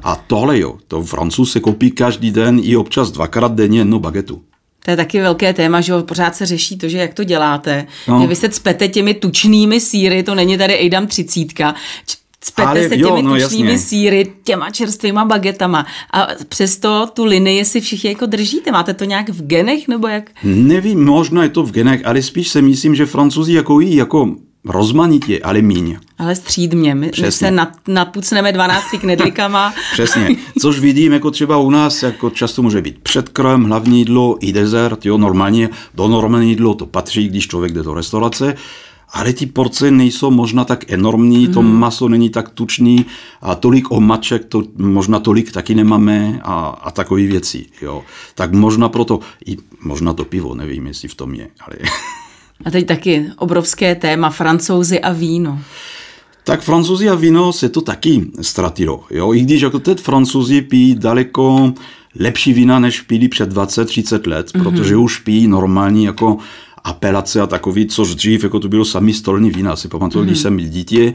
A 0.03 0.15
tohle 0.15 0.59
jo, 0.59 0.77
to 0.87 1.01
francouz 1.03 1.51
se 1.51 1.59
koupí 1.59 1.91
každý 1.91 2.31
den 2.31 2.59
i 2.63 2.75
občas 2.75 3.11
dvakrát 3.11 3.55
denně 3.55 3.79
jednu 3.79 3.99
bagetu. 3.99 4.41
To 4.85 4.91
je 4.91 4.97
taky 4.97 5.21
velké 5.21 5.53
téma, 5.53 5.81
že 5.81 5.93
pořád 6.01 6.35
se 6.35 6.45
řeší 6.45 6.77
to, 6.77 6.87
že 6.87 6.97
jak 6.97 7.13
to 7.13 7.23
děláte. 7.23 7.87
No. 8.07 8.21
Že 8.21 8.27
vy 8.27 8.35
se 8.35 8.49
cpete 8.49 8.87
těmi 8.87 9.13
tučnými 9.13 9.79
síry, 9.79 10.23
to 10.23 10.35
není 10.35 10.57
tady 10.57 10.73
Ejdam 10.73 11.07
třicítka. 11.07 11.75
Cpete 12.41 12.67
Ale 12.67 12.89
se 12.89 12.97
jo, 12.99 13.07
těmi 13.09 13.21
no, 13.21 13.35
tučnými 13.35 13.71
jasně. 13.71 13.87
síry, 13.87 14.31
těma 14.43 14.69
čerstvýma 14.69 15.25
bagetama. 15.25 15.85
A 16.13 16.27
přesto 16.47 17.09
tu 17.13 17.25
linii 17.25 17.65
si 17.65 17.81
všichni 17.81 18.09
jako 18.09 18.25
držíte. 18.25 18.71
Máte 18.71 18.93
to 18.93 19.03
nějak 19.03 19.29
v 19.29 19.47
genech 19.47 19.87
nebo 19.87 20.07
jak? 20.07 20.29
Nevím, 20.43 21.05
možná 21.05 21.43
je 21.43 21.49
to 21.49 21.63
v 21.63 21.71
genech, 21.71 22.01
ale 22.05 22.21
spíš 22.21 22.49
se 22.49 22.61
myslím, 22.61 22.95
že 22.95 23.05
francouzi 23.05 23.53
jako 23.53 23.79
jí 23.79 23.95
jako 23.95 24.35
rozmanitě, 24.65 25.39
ale 25.39 25.61
míň. 25.61 25.97
Ale 26.17 26.35
střídmě. 26.35 26.95
My, 26.95 27.05
my 27.05 27.11
Přesně. 27.11 27.31
se 27.31 27.51
nad, 27.51 27.69
nadpucneme 27.87 28.51
12 28.51 28.85
knedlíkama. 28.99 29.73
Přesně. 29.93 30.35
Což 30.59 30.79
vidím, 30.79 31.13
jako 31.13 31.31
třeba 31.31 31.57
u 31.57 31.69
nás, 31.69 32.03
jako 32.03 32.29
často 32.29 32.61
může 32.61 32.81
být 32.81 32.99
předkrm, 32.99 33.63
hlavní 33.63 33.99
jídlo 33.99 34.37
i 34.39 34.53
dezert, 34.53 35.05
jo, 35.05 35.17
normálně 35.17 35.69
do 35.93 36.07
normální 36.07 36.49
jídlo 36.49 36.73
to 36.73 36.85
patří, 36.85 37.29
když 37.29 37.47
člověk 37.47 37.73
jde 37.73 37.83
do 37.83 37.93
restaurace, 37.93 38.55
ale 39.13 39.33
ty 39.33 39.45
porce 39.45 39.91
nejsou 39.91 40.31
možná 40.31 40.65
tak 40.65 40.91
enormní, 40.91 41.47
to 41.47 41.61
maso 41.61 42.09
není 42.09 42.29
tak 42.29 42.49
tučný 42.49 43.05
a 43.41 43.55
tolik 43.55 43.91
omaček, 43.91 44.45
to 44.45 44.63
možná 44.77 45.19
tolik 45.19 45.51
taky 45.51 45.75
nemáme 45.75 46.41
a, 46.43 46.65
a 46.65 46.91
takové 46.91 47.21
věci, 47.21 47.65
jo. 47.81 48.03
Tak 48.35 48.53
možná 48.53 48.89
proto, 48.89 49.19
i 49.45 49.57
možná 49.83 50.13
to 50.13 50.25
pivo, 50.25 50.55
nevím, 50.55 50.87
jestli 50.87 51.07
v 51.07 51.15
tom 51.15 51.33
je, 51.33 51.49
ale... 51.67 51.75
A 52.65 52.71
teď 52.71 52.87
taky 52.87 53.25
obrovské 53.37 53.95
téma, 53.95 54.29
francouzi 54.29 54.99
a 54.99 55.13
víno. 55.13 55.59
Tak 56.43 56.61
francouzi 56.61 57.09
a 57.09 57.15
víno 57.15 57.53
se 57.53 57.69
to 57.69 57.81
taky 57.81 58.25
ztratilo. 58.41 59.03
Jo? 59.11 59.33
I 59.33 59.41
když 59.41 59.61
jako 59.61 59.79
teď 59.79 60.01
francouzi 60.01 60.61
pijí 60.61 60.95
daleko 60.95 61.73
lepší 62.19 62.53
vína, 62.53 62.79
než 62.79 63.01
pili 63.01 63.27
před 63.27 63.53
20-30 63.53 64.29
let, 64.29 64.47
mm-hmm. 64.47 64.63
protože 64.63 64.95
už 64.95 65.19
pijí 65.19 65.47
normální 65.47 66.03
jako 66.03 66.37
apelace 66.83 67.41
a 67.41 67.47
takový, 67.47 67.87
což 67.87 68.15
dřív 68.15 68.43
jako 68.43 68.59
to 68.59 68.69
bylo 68.69 68.85
sami 68.85 69.13
stolní 69.13 69.51
vína. 69.51 69.75
Si 69.75 69.87
pamatuju, 69.87 70.23
mm-hmm. 70.23 70.27
když 70.27 70.39
jsem 70.39 70.57
byl 70.57 70.65
dítě, 70.65 71.13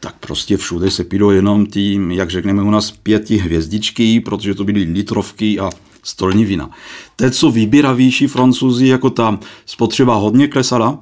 tak 0.00 0.14
prostě 0.20 0.56
všude 0.56 0.90
se 0.90 1.04
pilo 1.04 1.30
jenom 1.30 1.66
ty, 1.66 2.00
jak 2.10 2.30
řekneme 2.30 2.62
u 2.62 2.70
nás, 2.70 2.90
pěti 2.90 3.36
hvězdičky, 3.36 4.20
protože 4.20 4.54
to 4.54 4.64
byly 4.64 4.82
litrovky 4.82 5.58
a 5.60 5.70
stolní 6.08 6.44
vína. 6.44 6.70
Teď 7.16 7.34
jsou 7.34 7.50
vybíravější 7.50 8.26
francouzi, 8.26 8.86
jako 8.86 9.10
ta 9.10 9.38
spotřeba 9.66 10.14
hodně 10.14 10.48
klesala, 10.48 10.98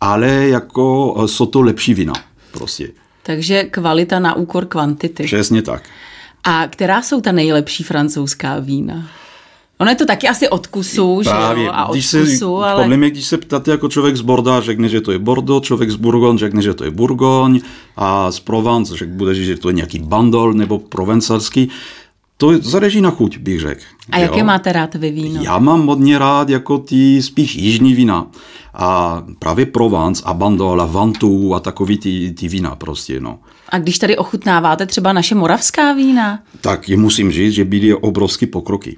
ale 0.00 0.28
jako 0.28 1.14
eh, 1.18 1.28
jsou 1.28 1.46
to 1.46 1.60
lepší 1.60 1.94
vína. 1.94 2.12
Prostě. 2.52 2.90
Takže 3.22 3.64
kvalita 3.64 4.18
na 4.18 4.34
úkor 4.34 4.66
kvantity. 4.66 5.24
Přesně 5.24 5.62
tak. 5.62 5.82
A 6.44 6.68
která 6.68 7.02
jsou 7.02 7.20
ta 7.20 7.32
nejlepší 7.32 7.84
francouzská 7.84 8.58
vína? 8.58 9.08
Ono 9.78 9.90
je 9.90 9.96
to 9.96 10.06
taky 10.06 10.28
asi 10.28 10.48
od 10.48 10.66
kusu, 10.66 11.22
že 11.22 11.30
jo? 11.30 11.70
A 11.72 11.86
od 11.86 11.92
když 11.92 12.06
se, 12.06 12.20
kusu, 12.20 12.56
ale... 12.56 12.82
Podle 12.82 12.96
mě, 12.96 13.10
když 13.10 13.26
se 13.26 13.38
ptáte 13.38 13.70
jako 13.70 13.88
člověk 13.88 14.16
z 14.16 14.20
Borda, 14.20 14.60
řekne, 14.60 14.88
že 14.88 15.00
to 15.00 15.12
je 15.12 15.18
Bordeaux, 15.18 15.66
člověk 15.66 15.90
z 15.90 15.96
Bourgogne 15.96 16.38
řekne, 16.38 16.62
že 16.62 16.74
to 16.74 16.84
je 16.84 16.90
Bourgogne 16.90 17.60
a 17.96 18.32
z 18.32 18.40
Provence 18.40 18.96
řek, 18.96 19.08
bude, 19.08 19.34
že 19.34 19.56
to 19.56 19.68
je 19.68 19.72
nějaký 19.72 19.98
bandol 19.98 20.52
nebo 20.52 20.78
provencalský. 20.78 21.70
To 22.40 22.58
záleží 22.58 23.00
na 23.00 23.10
chuť, 23.10 23.38
bych 23.38 23.60
řekl. 23.60 23.82
A 24.10 24.18
jaké 24.18 24.42
máte 24.42 24.72
rád 24.72 24.94
vy 24.94 25.10
víno? 25.10 25.42
Já 25.42 25.58
mám 25.58 25.86
hodně 25.86 26.18
rád 26.18 26.48
jako 26.48 26.78
ty 26.78 27.22
spíš 27.22 27.54
jižní 27.54 27.94
vína. 27.94 28.26
A 28.74 29.22
právě 29.38 29.66
Provence 29.66 30.22
a 30.26 30.34
Bandol 30.34 30.82
a 31.54 31.60
takový 31.60 31.98
ty, 31.98 32.32
ty 32.32 32.48
vína 32.48 32.76
prostě, 32.76 33.20
no. 33.20 33.38
A 33.68 33.78
když 33.78 33.98
tady 33.98 34.16
ochutnáváte 34.16 34.86
třeba 34.86 35.12
naše 35.12 35.34
moravská 35.34 35.92
vína? 35.92 36.42
Tak 36.60 36.88
je 36.88 36.96
musím 36.96 37.32
říct, 37.32 37.52
že 37.52 37.64
byly 37.64 37.94
obrovské 37.94 38.46
pokroky. 38.46 38.96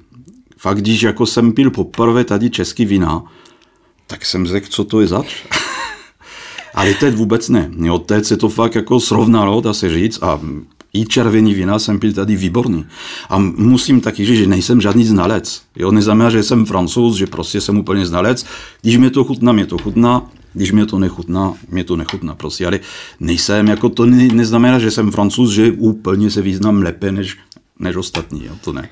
Fakt, 0.57 0.77
když 0.77 1.01
jako 1.01 1.25
jsem 1.25 1.51
pil 1.51 1.71
poprvé 1.71 2.23
tady 2.23 2.49
český 2.49 2.85
vína, 2.85 3.23
tak 4.07 4.25
jsem 4.25 4.47
řekl, 4.47 4.67
co 4.69 4.83
to 4.83 5.01
je 5.01 5.07
zač. 5.07 5.43
Ale 6.75 6.93
teď 6.93 7.15
vůbec 7.15 7.49
ne. 7.49 7.71
Jo, 7.77 7.99
teď 7.99 8.25
se 8.25 8.37
to 8.37 8.49
fakt 8.49 8.75
jako 8.75 8.99
srovnalo, 8.99 9.61
dá 9.61 9.73
se 9.73 9.89
říct, 9.89 10.23
a 10.23 10.39
i 10.93 11.05
červený 11.05 11.53
vína 11.53 11.79
jsem 11.79 11.99
pil 11.99 12.13
tady 12.13 12.35
výborný. 12.35 12.85
A 13.29 13.37
musím 13.39 14.01
taky 14.01 14.25
říct, 14.25 14.37
že 14.37 14.47
nejsem 14.47 14.81
žádný 14.81 15.05
znalec. 15.05 15.61
Jo, 15.75 15.91
neznamená, 15.91 16.29
že 16.29 16.43
jsem 16.43 16.65
francouz, 16.65 17.17
že 17.17 17.27
prostě 17.27 17.61
jsem 17.61 17.77
úplně 17.77 18.05
znalec. 18.05 18.45
Když 18.81 18.97
mě 18.97 19.09
to 19.09 19.23
chutná, 19.23 19.51
mě 19.51 19.65
to 19.65 19.77
chutná. 19.77 20.29
Když 20.53 20.71
mě 20.71 20.85
to 20.85 20.99
nechutná, 20.99 21.53
mě 21.69 21.83
to 21.83 21.95
nechutná 21.95 22.35
prostě. 22.35 22.67
Ale 22.67 22.79
nejsem, 23.19 23.67
jako 23.67 23.89
to 23.89 24.05
ne, 24.05 24.27
neznamená, 24.27 24.79
že 24.79 24.91
jsem 24.91 25.11
francouz, 25.11 25.51
že 25.51 25.71
úplně 25.71 26.31
se 26.31 26.41
význam 26.41 26.81
lépe 26.81 27.11
než, 27.11 27.37
než 27.79 27.95
ostatní. 27.95 28.45
Jo, 28.45 28.53
to 28.63 28.73
ne. 28.73 28.89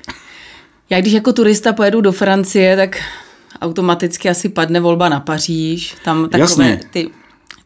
Já 0.90 1.00
když 1.00 1.12
jako 1.12 1.32
turista 1.32 1.72
pojedu 1.72 2.00
do 2.00 2.12
Francie, 2.12 2.76
tak 2.76 2.98
automaticky 3.60 4.28
asi 4.28 4.48
padne 4.48 4.80
volba 4.80 5.08
na 5.08 5.20
Paříž. 5.20 5.94
Tam 6.04 6.22
takové 6.22 6.40
Jasně. 6.40 6.80
ty 6.90 7.10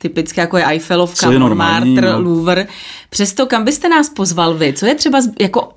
typické, 0.05 0.41
jako 0.41 0.57
je 0.57 0.67
Eiffelovka, 0.67 1.33
je 1.33 1.39
normální, 1.39 1.95
Montmartre, 1.95 2.13
no. 2.13 2.31
Louvre. 2.31 2.67
Přesto, 3.11 3.47
kam 3.47 3.65
byste 3.65 3.89
nás 3.89 4.09
pozval 4.09 4.55
vy? 4.55 4.73
Co 4.73 4.87
je 4.87 4.95
třeba 4.95 5.19
jako 5.41 5.69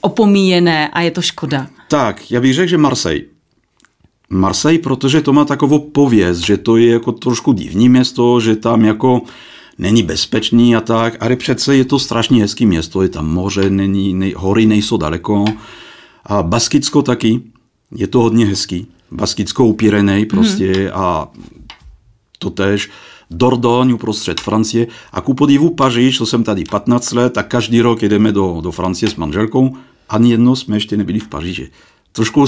opomíjené 0.00 0.88
a 0.88 1.00
je 1.00 1.10
to 1.10 1.22
škoda? 1.22 1.66
Tak, 1.88 2.30
já 2.30 2.40
bych 2.40 2.54
řekl, 2.54 2.70
že 2.70 2.78
Marseille. 2.78 3.24
Marseille, 4.30 4.78
protože 4.78 5.20
to 5.20 5.32
má 5.32 5.44
takovou 5.44 5.78
pověst, 5.78 6.38
že 6.38 6.56
to 6.56 6.76
je 6.76 6.92
jako 6.92 7.12
trošku 7.12 7.52
divní 7.52 7.88
město, 7.88 8.40
že 8.40 8.56
tam 8.56 8.84
jako 8.84 9.22
není 9.78 10.02
bezpečný 10.02 10.76
a 10.76 10.80
tak, 10.80 11.16
ale 11.20 11.36
přece 11.36 11.76
je 11.76 11.84
to 11.84 11.98
strašně 11.98 12.42
hezký 12.42 12.66
město, 12.66 13.02
je 13.02 13.08
tam 13.08 13.26
moře, 13.26 13.70
není, 13.70 14.14
nej, 14.14 14.34
hory 14.36 14.66
nejsou 14.66 14.96
daleko. 14.96 15.44
A 16.24 16.42
Baskicko 16.42 17.02
taky, 17.02 17.40
je 17.94 18.06
to 18.06 18.20
hodně 18.20 18.46
hezký. 18.46 18.86
Baskicko 19.10 19.64
u 19.64 19.72
Pyrenej 19.72 20.26
prostě 20.26 20.72
hmm. 20.72 20.90
a 20.94 21.28
to 22.38 22.50
tež. 22.50 22.90
Dordogne 23.30 23.94
uprostřed 23.94 24.40
Francie 24.40 24.86
a 25.12 25.20
ku 25.20 25.34
podivu 25.34 25.70
Paříž, 25.70 26.18
to 26.18 26.26
jsem 26.26 26.44
tady 26.44 26.64
15 26.64 27.12
let 27.12 27.38
a 27.38 27.42
každý 27.42 27.80
rok 27.80 28.02
jedeme 28.02 28.32
do, 28.32 28.60
do 28.60 28.72
Francie 28.72 29.10
s 29.10 29.16
manželkou. 29.16 29.76
Ani 30.08 30.30
jedno 30.30 30.56
jsme 30.56 30.76
ještě 30.76 30.96
nebyli 30.96 31.18
v 31.18 31.28
Paříži. 31.28 31.70
Trošku, 32.12 32.44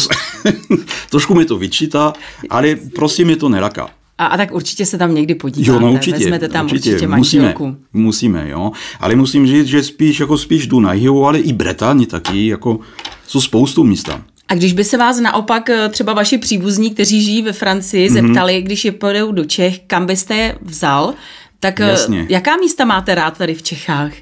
trošku 1.11 1.35
mi 1.35 1.45
to 1.45 1.59
vyčítá, 1.59 2.13
ale 2.51 2.77
prostě 2.95 3.25
mě 3.25 3.37
to 3.37 3.49
nelaká. 3.49 3.91
A, 4.19 4.27
a 4.27 4.37
tak 4.37 4.53
určitě 4.53 4.87
se 4.87 4.99
tam 4.99 5.15
někdy 5.15 5.35
podíváte. 5.35 5.73
Jo, 5.73 5.81
no 5.81 5.93
určitě. 5.93 6.19
Vezmete 6.19 6.49
tam 6.49 6.65
určitě, 6.65 6.91
určitě 6.91 7.09
musíme, 7.09 7.43
manželku. 7.43 7.77
musíme, 7.93 8.49
jo. 8.49 8.73
Ale 9.01 9.17
musím 9.17 9.47
říct, 9.47 9.67
že 9.67 9.83
spíš, 9.83 10.21
jako 10.21 10.39
spíš 10.39 10.67
jdu 10.67 10.81
na 10.81 10.93
jihu, 10.93 11.27
ale 11.27 11.39
i 11.39 11.53
Bretaň 11.53 12.07
taky, 12.07 12.47
jako 12.47 12.79
jsou 13.27 13.41
spoustu 13.41 13.85
místa. 13.85 14.23
A 14.49 14.55
když 14.55 14.73
by 14.73 14.85
se 14.85 14.97
vás 14.97 15.21
naopak 15.21 15.71
eh, 15.71 15.89
třeba 15.89 16.13
vaši 16.13 16.39
příbuzní, 16.39 16.91
kteří 16.91 17.23
žijí 17.23 17.43
ve 17.43 17.53
Francii, 17.53 18.11
Mhm. 18.11 18.27
zeptali, 18.27 18.63
když 18.63 18.85
je 18.85 18.93
pojedou 18.93 19.33
do 19.33 19.45
Čech, 19.45 19.79
kam 19.87 20.07
byste 20.07 20.35
je 20.37 20.59
vzal, 20.63 21.15
tak 21.61 21.81
eh, 21.81 21.89
Jasně. 21.89 22.27
jaká 22.29 22.57
místa 22.57 22.85
máte 22.85 23.15
rád 23.15 23.39
tady 23.39 23.55
v 23.55 23.63
Čechách? 23.63 24.13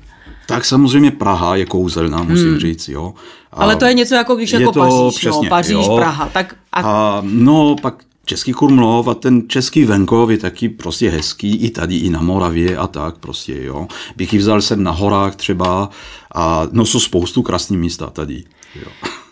Tak 0.46 0.64
samozřejmě 0.64 1.10
Praha 1.10 1.56
je 1.56 1.66
kouzelná, 1.66 2.22
musím 2.22 2.50
hmm. 2.50 2.58
říct, 2.58 2.88
jo. 2.88 3.14
A 3.52 3.56
Ale 3.56 3.76
to 3.76 3.84
je 3.84 3.94
něco 3.94 4.14
jako 4.14 4.36
když 4.36 4.52
je 4.52 4.60
jako 4.60 4.72
to 4.72 4.80
Paříž, 4.80 5.18
přesně, 5.18 5.42
no, 5.42 5.48
Paříž, 5.48 5.72
jo. 5.86 5.96
Praha. 5.96 6.28
Tak 6.32 6.54
a, 6.72 6.80
A 6.80 7.20
no, 7.24 7.76
pak 7.82 7.94
Český 8.24 8.52
Krumlov 8.52 9.08
a 9.08 9.14
ten 9.14 9.42
český 9.48 9.84
venkov 9.84 10.30
je 10.30 10.38
taky 10.38 10.68
prostě 10.68 11.10
hezký, 11.10 11.56
i 11.56 11.70
tady, 11.70 11.96
i 11.96 12.10
na 12.10 12.20
Moravě 12.20 12.76
a 12.76 12.86
tak 12.86 13.18
prostě, 13.18 13.62
jo. 13.64 13.86
Bych 14.16 14.32
ji 14.32 14.38
vzal 14.38 14.60
sem 14.62 14.82
na 14.82 14.90
horách 14.90 15.36
třeba 15.36 15.90
a 16.34 16.66
no 16.72 16.84
jsou 16.86 17.00
spoustu 17.00 17.42
krásných 17.42 17.80
místa 17.80 18.06
tady, 18.06 18.44
jo. 18.74 18.90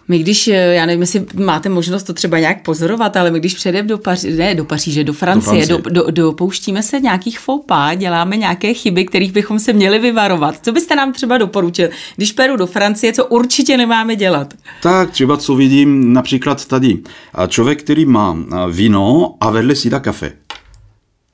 My 0.08 0.18
když, 0.18 0.48
eh, 0.48 0.54
já 0.54 0.86
nevím, 0.86 1.00
jestli 1.00 1.26
máte 1.34 1.68
možnost 1.68 2.02
to 2.02 2.12
třeba 2.12 2.38
nějak 2.38 2.62
pozorovat, 2.62 3.16
ale 3.16 3.30
my 3.30 3.40
když 3.40 3.54
přejdeme 3.54 3.88
do 3.88 3.98
Paříže, 3.98 4.36
ne 4.36 4.54
do 4.54 4.64
Paříže, 4.64 5.04
do 5.04 5.12
Francie, 5.12 5.66
do, 5.66 5.78
Francie. 5.78 5.94
do, 5.94 6.10
dopouštíme 6.10 6.82
se 6.82 7.00
nějakých 7.00 7.38
faux 7.38 7.64
pas, 7.66 7.96
děláme 7.96 8.36
nějaké 8.36 8.74
chyby, 8.74 9.04
kterých 9.04 9.32
bychom 9.32 9.58
se 9.58 9.72
měli 9.72 9.98
vyvarovat. 9.98 10.54
Co 10.62 10.72
byste 10.72 10.96
nám 10.96 11.12
třeba 11.12 11.38
doporučil, 11.38 11.88
když 12.16 12.32
pojedu 12.32 12.56
do 12.56 12.66
Francie, 12.66 13.12
co 13.12 13.26
určitě 13.26 13.76
nemáme 13.76 14.16
dělat? 14.16 14.54
Tak 14.82 15.10
třeba 15.10 15.36
co 15.36 15.54
vidím 15.54 16.12
například 16.12 16.66
tady. 16.66 16.98
A 17.34 17.46
Člověk, 17.46 17.82
který 17.82 18.04
má 18.04 18.36
víno 18.70 19.34
a 19.40 19.50
vedle 19.50 19.74
si 19.74 19.90
dá 19.90 20.00
kafe. 20.00 20.32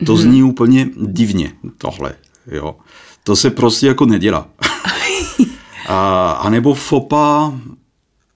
To 0.05 0.13
mm-hmm. 0.13 0.17
zní 0.17 0.43
úplně 0.43 0.89
divně, 0.95 1.51
tohle. 1.77 2.13
Jo. 2.51 2.75
To 3.23 3.35
se 3.35 3.49
prostě 3.49 3.87
jako 3.87 4.05
nedělá. 4.05 4.47
a, 5.87 6.31
a 6.31 6.49
nebo 6.49 6.73
fopa, 6.73 7.53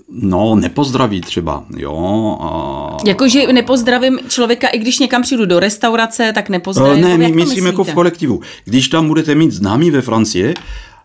no, 0.10 0.56
nepozdraví 0.56 1.22
třeba, 1.22 1.64
jo. 1.78 2.38
A, 2.42 2.98
Jakože 3.06 3.54
nepozdravím 3.54 4.20
člověka, 4.28 4.68
i 4.68 4.80
když 4.80 5.00
někam 5.00 5.22
přijdu 5.22 5.46
do 5.46 5.60
restaurace, 5.60 6.32
tak 6.36 6.50
nepozdravím. 6.50 7.04
Ne, 7.04 7.10
Jako, 7.10 7.22
my 7.22 7.32
myslím 7.32 7.66
jako 7.66 7.84
v 7.84 7.94
kolektivu. 7.94 8.42
Když 8.66 8.88
tam 8.88 9.08
budete 9.08 9.36
mít 9.36 9.52
známý 9.52 9.92
ve 9.92 10.02
Francii, 10.02 10.54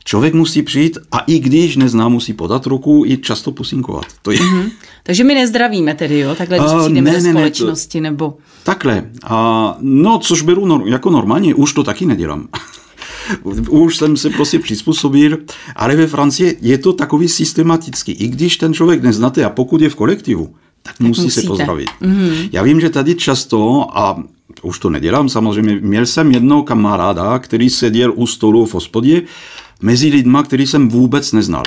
člověk 0.04 0.34
musí 0.34 0.62
přijít 0.62 0.98
a 1.12 1.18
i 1.18 1.38
když 1.38 1.76
nezná, 1.76 2.08
musí 2.08 2.32
podat 2.32 2.66
ruku 2.66 3.04
i 3.06 3.16
často 3.18 3.52
pusinkovat. 3.52 4.04
To 4.22 4.30
je, 4.30 4.38
mm-hmm. 4.38 4.70
Takže 5.02 5.24
my 5.24 5.34
nezdravíme 5.34 5.94
tedy, 5.94 6.18
jo? 6.18 6.34
Takhle, 6.34 6.58
když 6.58 6.70
přijdeme 6.80 7.10
ne, 7.10 7.16
do 7.16 7.22
ne, 7.22 7.32
ne, 7.32 7.50
to- 7.50 7.56
společnosti, 7.56 8.00
nebo... 8.00 8.34
Takhle. 8.62 9.10
A, 9.24 9.76
no, 9.80 10.18
což 10.18 10.42
beru 10.42 10.66
nor- 10.66 10.88
jako 10.88 11.10
normálně, 11.10 11.54
už 11.54 11.72
to 11.72 11.84
taky 11.84 12.06
nedělám. 12.06 12.48
už 13.70 13.96
jsem 13.96 14.16
se 14.16 14.30
prostě 14.30 14.58
přizpůsobil, 14.58 15.38
ale 15.76 15.96
ve 15.96 16.06
Francii 16.06 16.58
je 16.60 16.78
to 16.78 16.92
takový 16.92 17.28
systematický. 17.28 18.12
I 18.12 18.28
když 18.28 18.56
ten 18.56 18.74
člověk 18.74 19.02
neznáte 19.02 19.44
a 19.44 19.50
pokud 19.50 19.80
je 19.80 19.88
v 19.88 19.94
kolektivu, 19.94 20.54
tak 20.82 21.00
musí 21.00 21.22
musíte. 21.22 21.40
se 21.40 21.46
pozdravit. 21.46 21.88
Mm-hmm. 22.02 22.48
Já 22.52 22.62
vím, 22.62 22.80
že 22.80 22.90
tady 22.90 23.14
často, 23.14 23.86
a 23.98 24.22
už 24.62 24.78
to 24.78 24.90
nedělám 24.90 25.28
samozřejmě, 25.28 25.78
měl 25.80 26.06
jsem 26.06 26.32
jednoho 26.32 26.62
kamaráda, 26.62 27.38
který 27.38 27.70
seděl 27.70 28.12
u 28.16 28.26
stolu 28.26 28.66
v 28.66 28.74
hospodě 28.74 29.22
mezi 29.82 30.08
lidma, 30.08 30.42
který 30.42 30.66
jsem 30.66 30.88
vůbec 30.88 31.32
neznal. 31.32 31.62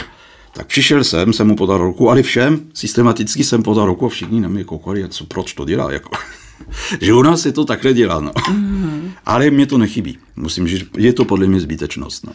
Tak 0.53 0.67
přišel 0.67 1.03
jsem, 1.03 1.33
jsem 1.33 1.47
mu 1.47 1.55
podal 1.55 1.77
ruku, 1.77 2.09
ale 2.09 2.21
všem 2.21 2.59
systematicky 2.73 3.43
jsem 3.43 3.63
podal 3.63 3.85
ruku 3.85 4.05
a 4.05 4.09
všichni 4.09 4.41
na 4.41 4.49
mě 4.49 4.63
koukali, 4.63 5.09
co, 5.09 5.25
proč 5.25 5.53
to 5.53 5.65
dělá. 5.65 5.91
Jako. 5.91 6.09
Že 7.01 7.13
u 7.13 7.21
nás 7.21 7.41
se 7.41 7.51
to 7.51 7.65
takhle 7.65 7.93
dělá. 7.93 8.19
No. 8.19 8.31
Mm-hmm. 8.31 9.01
Ale 9.25 9.49
mě 9.49 9.65
to 9.65 9.77
nechybí. 9.77 10.17
Musím 10.35 10.67
říct, 10.67 10.85
je 10.97 11.13
to 11.13 11.25
podle 11.25 11.47
mě 11.47 11.59
zbytečnost. 11.59 12.25
No. 12.27 12.33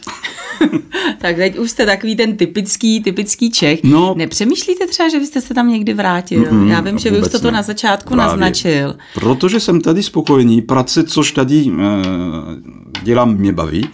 tak 1.19 1.37
teď 1.37 1.59
už 1.59 1.71
jste 1.71 1.87
takový 1.87 2.17
ten 2.17 2.37
typický, 2.37 3.01
typický 3.03 3.51
Čech. 3.51 3.81
No, 3.85 4.15
Nepřemýšlíte 4.17 4.87
třeba, 4.87 5.09
že 5.09 5.19
byste 5.19 5.41
se 5.41 5.55
tam 5.55 5.69
někdy 5.69 5.95
vrátil? 5.95 6.45
Mm, 6.51 6.69
Já 6.69 6.81
vím, 6.81 6.99
že 6.99 7.11
vy 7.11 7.21
už 7.21 7.27
jste 7.27 7.39
to 7.39 7.51
na 7.51 7.63
začátku 7.63 8.15
Právě. 8.15 8.31
naznačil. 8.31 8.97
Protože 9.15 9.61
jsem 9.61 9.81
tady 9.81 10.03
spokojený. 10.03 10.63
Práce, 10.63 11.05
což 11.05 11.33
tady 11.33 11.67
e, 11.67 11.73
dělám, 13.03 13.35
mě 13.35 13.53
baví. 13.53 13.89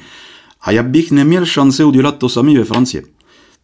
A 0.63 0.71
já 0.71 0.83
bych 0.83 1.11
neměl 1.11 1.47
šance 1.47 1.85
udělat 1.85 2.19
to 2.19 2.29
samé 2.29 2.59
ve 2.59 2.65
Francii. 2.65 3.03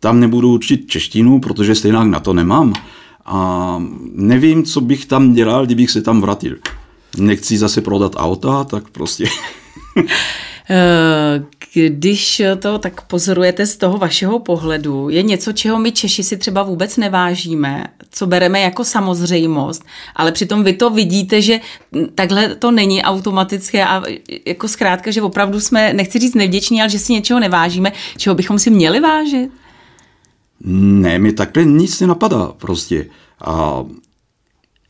Tam 0.01 0.21
nebudu 0.21 0.53
učit 0.55 0.87
češtinu, 0.87 1.41
protože 1.41 1.75
stejně 1.75 2.05
na 2.05 2.21
to 2.21 2.33
nemám. 2.33 2.73
A 3.33 3.83
nevím, 4.13 4.65
co 4.65 4.81
bych 4.81 5.07
tam 5.07 5.33
dělal, 5.33 5.67
kdybych 5.67 5.91
se 5.91 6.03
tam 6.03 6.21
vrátil. 6.21 6.57
Nechci 7.19 7.59
zase 7.59 7.81
prodat 7.81 8.13
auta, 8.17 8.65
tak 8.65 8.91
prostě. 8.91 9.25
Eh, 10.73 11.43
když 11.89 12.43
to 12.59 12.79
tak 12.79 13.07
pozorujete 13.07 13.67
z 13.67 13.77
toho 13.77 13.99
vašeho 13.99 14.39
pohledu, 14.39 15.09
je 15.09 15.23
něco, 15.23 15.53
čeho 15.53 15.79
my 15.79 15.93
Češi 15.93 16.23
si 16.23 16.37
třeba 16.37 16.63
vůbec 16.63 16.97
nevážíme, 16.97 17.85
co 18.11 18.27
bereme 18.27 18.61
jako 18.61 18.85
samozřejmost, 18.85 19.85
ale 20.17 20.33
přitom 20.33 20.65
vy 20.65 20.73
to 20.73 20.91
vidíte, 20.91 21.43
že 21.43 21.61
takhle 22.15 22.55
to 22.55 22.71
není 22.71 23.03
automatické 23.03 23.87
a 23.87 24.03
jako 24.47 24.69
zkrátka, 24.69 25.11
že 25.11 25.23
opravdu 25.23 25.61
jsme, 25.61 25.93
nechci 25.93 26.19
říct 26.19 26.35
nevděční, 26.35 26.81
ale 26.81 26.91
že 26.91 26.99
si 26.99 27.13
něčeho 27.13 27.41
nevážíme, 27.41 27.93
čeho 28.17 28.35
bychom 28.35 28.59
si 28.59 28.71
měli 28.71 29.01
vážit? 29.01 29.51
Ne, 30.65 31.19
mi 31.19 31.33
takhle 31.33 31.65
nic 31.65 32.01
nenapadá 32.01 32.53
prostě. 32.59 33.07
A 33.45 33.85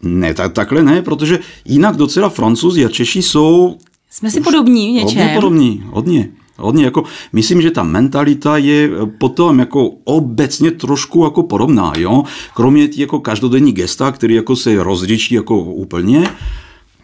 ne, 0.02 0.34
tak, 0.34 0.52
takhle 0.52 0.82
ne, 0.82 1.02
protože 1.02 1.38
jinak 1.64 1.96
docela 1.96 2.28
francouzi 2.28 2.84
a 2.84 2.88
Češi 2.88 3.22
jsou... 3.22 3.76
Jsme 4.10 4.30
si 4.30 4.40
podobní 4.40 4.88
v 4.88 4.92
něčem. 4.92 5.18
Hodně 5.18 5.34
podobní, 5.34 5.84
hodně. 5.86 6.28
Hodně, 6.56 6.84
jako, 6.84 7.04
myslím, 7.32 7.62
že 7.62 7.70
ta 7.70 7.82
mentalita 7.82 8.56
je 8.56 8.90
potom 9.18 9.58
jako 9.58 9.90
obecně 10.04 10.70
trošku 10.70 11.24
jako 11.24 11.42
podobná, 11.42 11.92
jo. 11.98 12.24
Kromě 12.54 12.88
těch 12.88 12.98
jako 12.98 13.20
každodenní 13.20 13.72
gesta, 13.72 14.12
který 14.12 14.34
jako 14.34 14.56
se 14.56 14.82
rozliší 14.82 15.34
jako 15.34 15.58
úplně, 15.58 16.24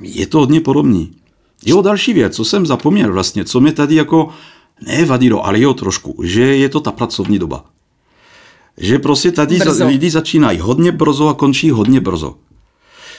je 0.00 0.26
to 0.26 0.38
hodně 0.38 0.60
podobný. 0.60 1.10
Jo, 1.66 1.82
další 1.82 2.12
věc, 2.12 2.36
co 2.36 2.44
jsem 2.44 2.66
zapomněl 2.66 3.12
vlastně, 3.12 3.44
co 3.44 3.60
mě 3.60 3.72
tady 3.72 3.94
jako 3.94 4.28
nevadilo, 4.86 5.46
ale 5.46 5.60
jo 5.60 5.74
trošku, 5.74 6.22
že 6.22 6.42
je 6.42 6.68
to 6.68 6.80
ta 6.80 6.92
pracovní 6.92 7.38
doba 7.38 7.64
že 8.78 8.98
prostě 8.98 9.32
tady 9.32 9.56
brzo. 9.56 9.86
lidi 9.86 10.10
začínají 10.10 10.58
hodně 10.58 10.92
brzo 10.92 11.28
a 11.28 11.34
končí 11.34 11.70
hodně 11.70 12.00
brzo. 12.00 12.34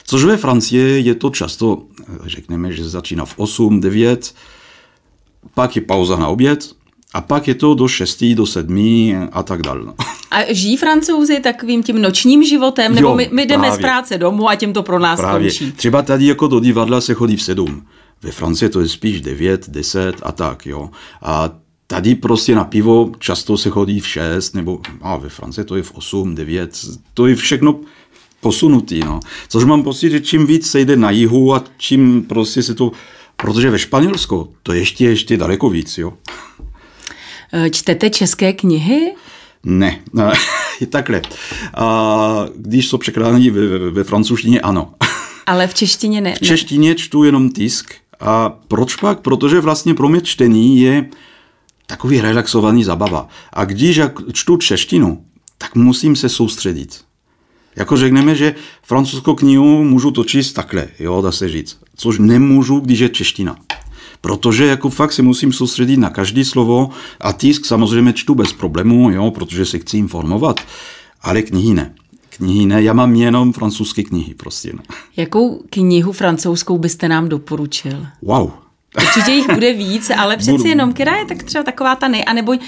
Což 0.04 0.24
ve 0.24 0.36
Francii 0.36 1.06
je 1.06 1.14
to 1.14 1.30
často, 1.30 1.82
řekneme, 2.24 2.72
že 2.72 2.88
začíná 2.88 3.24
v 3.24 3.34
8, 3.36 3.80
9, 3.80 4.34
pak 5.54 5.76
je 5.76 5.82
pauza 5.82 6.16
na 6.16 6.28
oběd 6.28 6.70
a 7.14 7.20
pak 7.20 7.48
je 7.48 7.54
to 7.54 7.74
do 7.74 7.88
6, 7.88 8.24
do 8.34 8.46
7 8.46 9.28
a 9.32 9.42
tak 9.42 9.62
dále. 9.62 9.84
No. 9.84 9.94
A 10.30 10.52
žijí 10.54 10.76
francouzi 10.76 11.40
takovým 11.40 11.82
tím 11.82 12.02
nočním 12.02 12.44
životem, 12.44 12.94
nebo 12.94 13.08
jo, 13.08 13.14
my, 13.14 13.30
my 13.32 13.46
jdeme 13.46 13.62
právě. 13.62 13.78
z 13.78 13.80
práce 13.80 14.18
domů 14.18 14.48
a 14.48 14.54
tím 14.54 14.72
to 14.72 14.82
pro 14.82 14.98
nás 14.98 15.20
právě. 15.20 15.50
končí? 15.50 15.72
Třeba 15.72 16.02
tady 16.02 16.26
jako 16.26 16.46
do 16.46 16.60
divadla 16.60 17.00
se 17.00 17.14
chodí 17.14 17.36
v 17.36 17.42
7. 17.42 17.86
Ve 18.22 18.30
Francii 18.30 18.68
to 18.68 18.80
je 18.80 18.88
spíš 18.88 19.20
9, 19.20 19.70
10 19.70 20.14
a 20.22 20.32
tak, 20.32 20.66
jo. 20.66 20.90
A 21.22 21.50
Tady 21.90 22.14
prostě 22.14 22.54
na 22.54 22.64
pivo 22.64 23.12
často 23.18 23.58
se 23.58 23.70
chodí 23.70 24.00
v 24.00 24.08
6, 24.08 24.54
nebo 24.54 24.80
a 25.02 25.16
ve 25.16 25.28
Francii 25.28 25.64
to 25.64 25.76
je 25.76 25.82
v 25.82 25.94
8, 25.94 26.34
9, 26.34 26.78
to 27.14 27.26
je 27.26 27.34
všechno 27.34 27.80
posunutý, 28.40 29.00
no. 29.00 29.20
Což 29.48 29.64
mám 29.64 29.82
pocit, 29.82 30.10
že 30.10 30.20
čím 30.20 30.46
víc 30.46 30.70
se 30.70 30.80
jde 30.80 30.96
na 30.96 31.10
jihu 31.10 31.54
a 31.54 31.64
čím 31.76 32.22
prostě 32.22 32.62
se 32.62 32.74
to, 32.74 32.92
protože 33.36 33.70
ve 33.70 33.78
Španělsku 33.78 34.54
to 34.62 34.72
ještě, 34.72 35.04
ještě 35.04 35.36
daleko 35.36 35.70
víc, 35.70 35.98
jo. 35.98 36.12
Eh, 37.52 37.70
čtete 37.70 38.10
české 38.10 38.52
knihy? 38.52 39.12
Ne, 39.64 40.00
je 40.80 40.86
takhle. 40.86 41.22
A 41.74 42.46
když 42.56 42.88
jsou 42.88 42.98
překládané 42.98 43.50
ve, 43.50 43.90
ve 43.90 44.04
francouzštině, 44.04 44.60
ano. 44.60 44.94
Ale 45.46 45.66
v 45.66 45.74
češtině 45.74 46.20
ne. 46.20 46.34
V 46.34 46.40
češtině 46.46 46.94
čtu 46.94 47.24
jenom 47.24 47.50
tisk. 47.50 47.94
A 48.20 48.48
proč 48.68 48.96
pak? 48.96 49.20
Protože 49.20 49.60
vlastně 49.60 49.94
pro 49.94 50.08
mě 50.08 50.20
čtení 50.20 50.80
je 50.80 51.08
takový 51.88 52.20
relaxovaný 52.20 52.84
zabava. 52.84 53.28
A 53.52 53.64
když 53.64 53.96
já 53.96 54.10
čtu 54.32 54.56
češtinu, 54.56 55.24
tak 55.58 55.74
musím 55.74 56.16
se 56.16 56.28
soustředit. 56.28 57.00
Jako 57.76 57.96
řekneme, 57.96 58.34
že 58.34 58.54
francouzskou 58.82 59.34
knihu 59.34 59.84
můžu 59.84 60.10
to 60.10 60.24
číst 60.24 60.52
takhle, 60.52 60.88
jo, 60.98 61.20
dá 61.22 61.32
se 61.32 61.48
říct. 61.48 61.78
Což 61.96 62.18
nemůžu, 62.18 62.80
když 62.80 62.98
je 62.98 63.08
čeština. 63.08 63.56
Protože 64.20 64.66
jako 64.66 64.90
fakt 64.90 65.12
se 65.12 65.22
musím 65.22 65.52
soustředit 65.52 65.96
na 65.96 66.10
každý 66.10 66.44
slovo 66.44 66.90
a 67.20 67.32
tisk 67.32 67.64
samozřejmě 67.64 68.12
čtu 68.12 68.34
bez 68.34 68.52
problému, 68.52 69.10
jo, 69.10 69.30
protože 69.30 69.66
se 69.66 69.78
chci 69.78 69.98
informovat, 69.98 70.60
ale 71.22 71.42
knihy 71.42 71.74
ne. 71.74 71.94
Knihy 72.28 72.66
ne, 72.66 72.82
já 72.82 72.92
mám 72.92 73.14
jenom 73.14 73.52
francouzské 73.52 74.02
knihy 74.02 74.34
prostě. 74.34 74.72
No. 74.74 74.82
Jakou 75.16 75.62
knihu 75.70 76.12
francouzskou 76.12 76.78
byste 76.78 77.08
nám 77.08 77.28
doporučil? 77.28 78.06
Wow, 78.22 78.50
Určitě 79.02 79.32
jich 79.32 79.54
bude 79.54 79.72
víc, 79.72 80.10
ale 80.16 80.36
přeci 80.36 80.68
jenom, 80.68 80.92
která 80.92 81.16
je 81.16 81.24
tak 81.24 81.42
třeba 81.42 81.64
taková 81.64 81.96
ta 81.96 82.08
nej, 82.08 82.24
anebo 82.26 82.52
uh, 82.52 82.58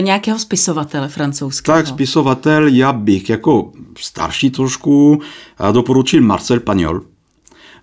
nějakého 0.00 0.38
spisovatele 0.38 1.08
francouzského. 1.08 1.78
Tak 1.78 1.86
spisovatel, 1.86 2.68
já 2.68 2.92
bych 2.92 3.30
jako 3.30 3.72
starší 3.98 4.50
trošku 4.50 5.20
doporučil 5.72 6.22
Marcel 6.22 6.60
Pagnol. 6.60 7.00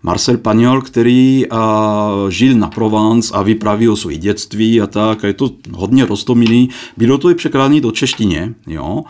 Marcel 0.03 0.38
Pagnol, 0.38 0.81
který 0.81 1.45
uh, 1.51 2.29
žil 2.29 2.55
na 2.55 2.67
Provence 2.67 3.33
a 3.33 3.41
vypráví 3.41 3.89
o 3.89 3.95
své 3.95 4.15
dětství 4.15 4.81
a 4.81 4.88
tak, 4.88 5.23
a 5.23 5.27
je 5.27 5.33
to 5.33 5.49
hodně 5.71 6.05
rostomilý. 6.05 6.69
Bylo 6.97 7.17
to 7.17 7.29
i 7.29 7.35
překládané 7.35 7.81
do 7.81 7.91
češtině, 7.91 8.53
jo. 8.67 9.03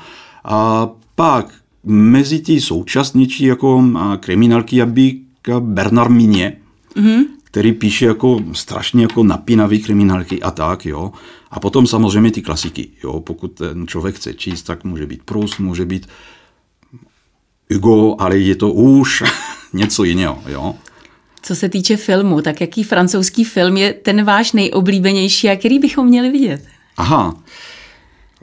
A 0.46 0.90
pak 1.16 1.54
mezi 1.84 2.40
ty 2.40 2.62
současnější 2.62 3.46
jako 3.46 3.84
kriminálky, 4.20 4.76
já 4.76 4.86
bych 4.86 5.14
Bernard 5.60 6.12
Mině, 6.12 6.58
mm-hmm 6.96 7.24
který 7.52 7.72
píše 7.72 8.06
jako 8.06 8.40
strašně 8.54 9.02
jako 9.02 9.24
napínavý 9.24 9.80
kriminálky 9.80 10.42
a 10.42 10.52
tak, 10.52 10.86
jo. 10.86 11.12
A 11.52 11.60
potom 11.60 11.88
samozřejmě 11.88 12.32
ty 12.32 12.42
klasiky, 12.42 12.90
jo. 13.04 13.20
Pokud 13.20 13.48
ten 13.48 13.88
člověk 13.88 14.16
chce 14.16 14.34
číst, 14.34 14.64
tak 14.64 14.84
může 14.84 15.06
být 15.06 15.24
Proust, 15.24 15.60
může 15.60 15.86
být 15.86 16.08
Hugo, 17.74 18.16
ale 18.20 18.38
je 18.38 18.56
to 18.56 18.72
už 18.72 19.24
něco 19.74 20.04
jiného, 20.04 20.42
jo. 20.48 20.76
Co 21.42 21.56
se 21.56 21.70
týče 21.70 21.98
filmu, 21.98 22.42
tak 22.42 22.62
jaký 22.62 22.84
francouzský 22.84 23.44
film 23.44 23.78
je 23.78 23.94
ten 23.94 24.24
váš 24.24 24.52
nejoblíbenější 24.52 25.50
a 25.50 25.56
který 25.56 25.80
bychom 25.80 26.08
měli 26.08 26.30
vidět? 26.30 26.68
Aha, 26.98 27.44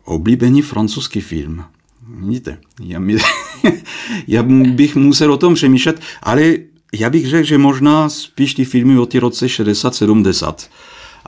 oblíbený 0.05 0.63
francouzský 0.63 1.21
film. 1.21 1.65
Vidíte, 2.09 2.59
já, 2.81 2.99
mi, 2.99 3.17
já 4.29 4.43
bych 4.43 4.97
musel 4.97 5.33
o 5.33 5.37
tom 5.37 5.55
přemýšlet, 5.55 6.01
ale 6.23 6.55
já 6.95 7.11
bych 7.11 7.27
řekl, 7.27 7.47
že 7.47 7.59
možná 7.59 8.09
spíš 8.09 8.55
ty 8.55 8.65
filmy 8.65 8.99
od 8.99 9.07
ty 9.07 9.19
roce 9.19 9.47
60-70. 9.47 10.55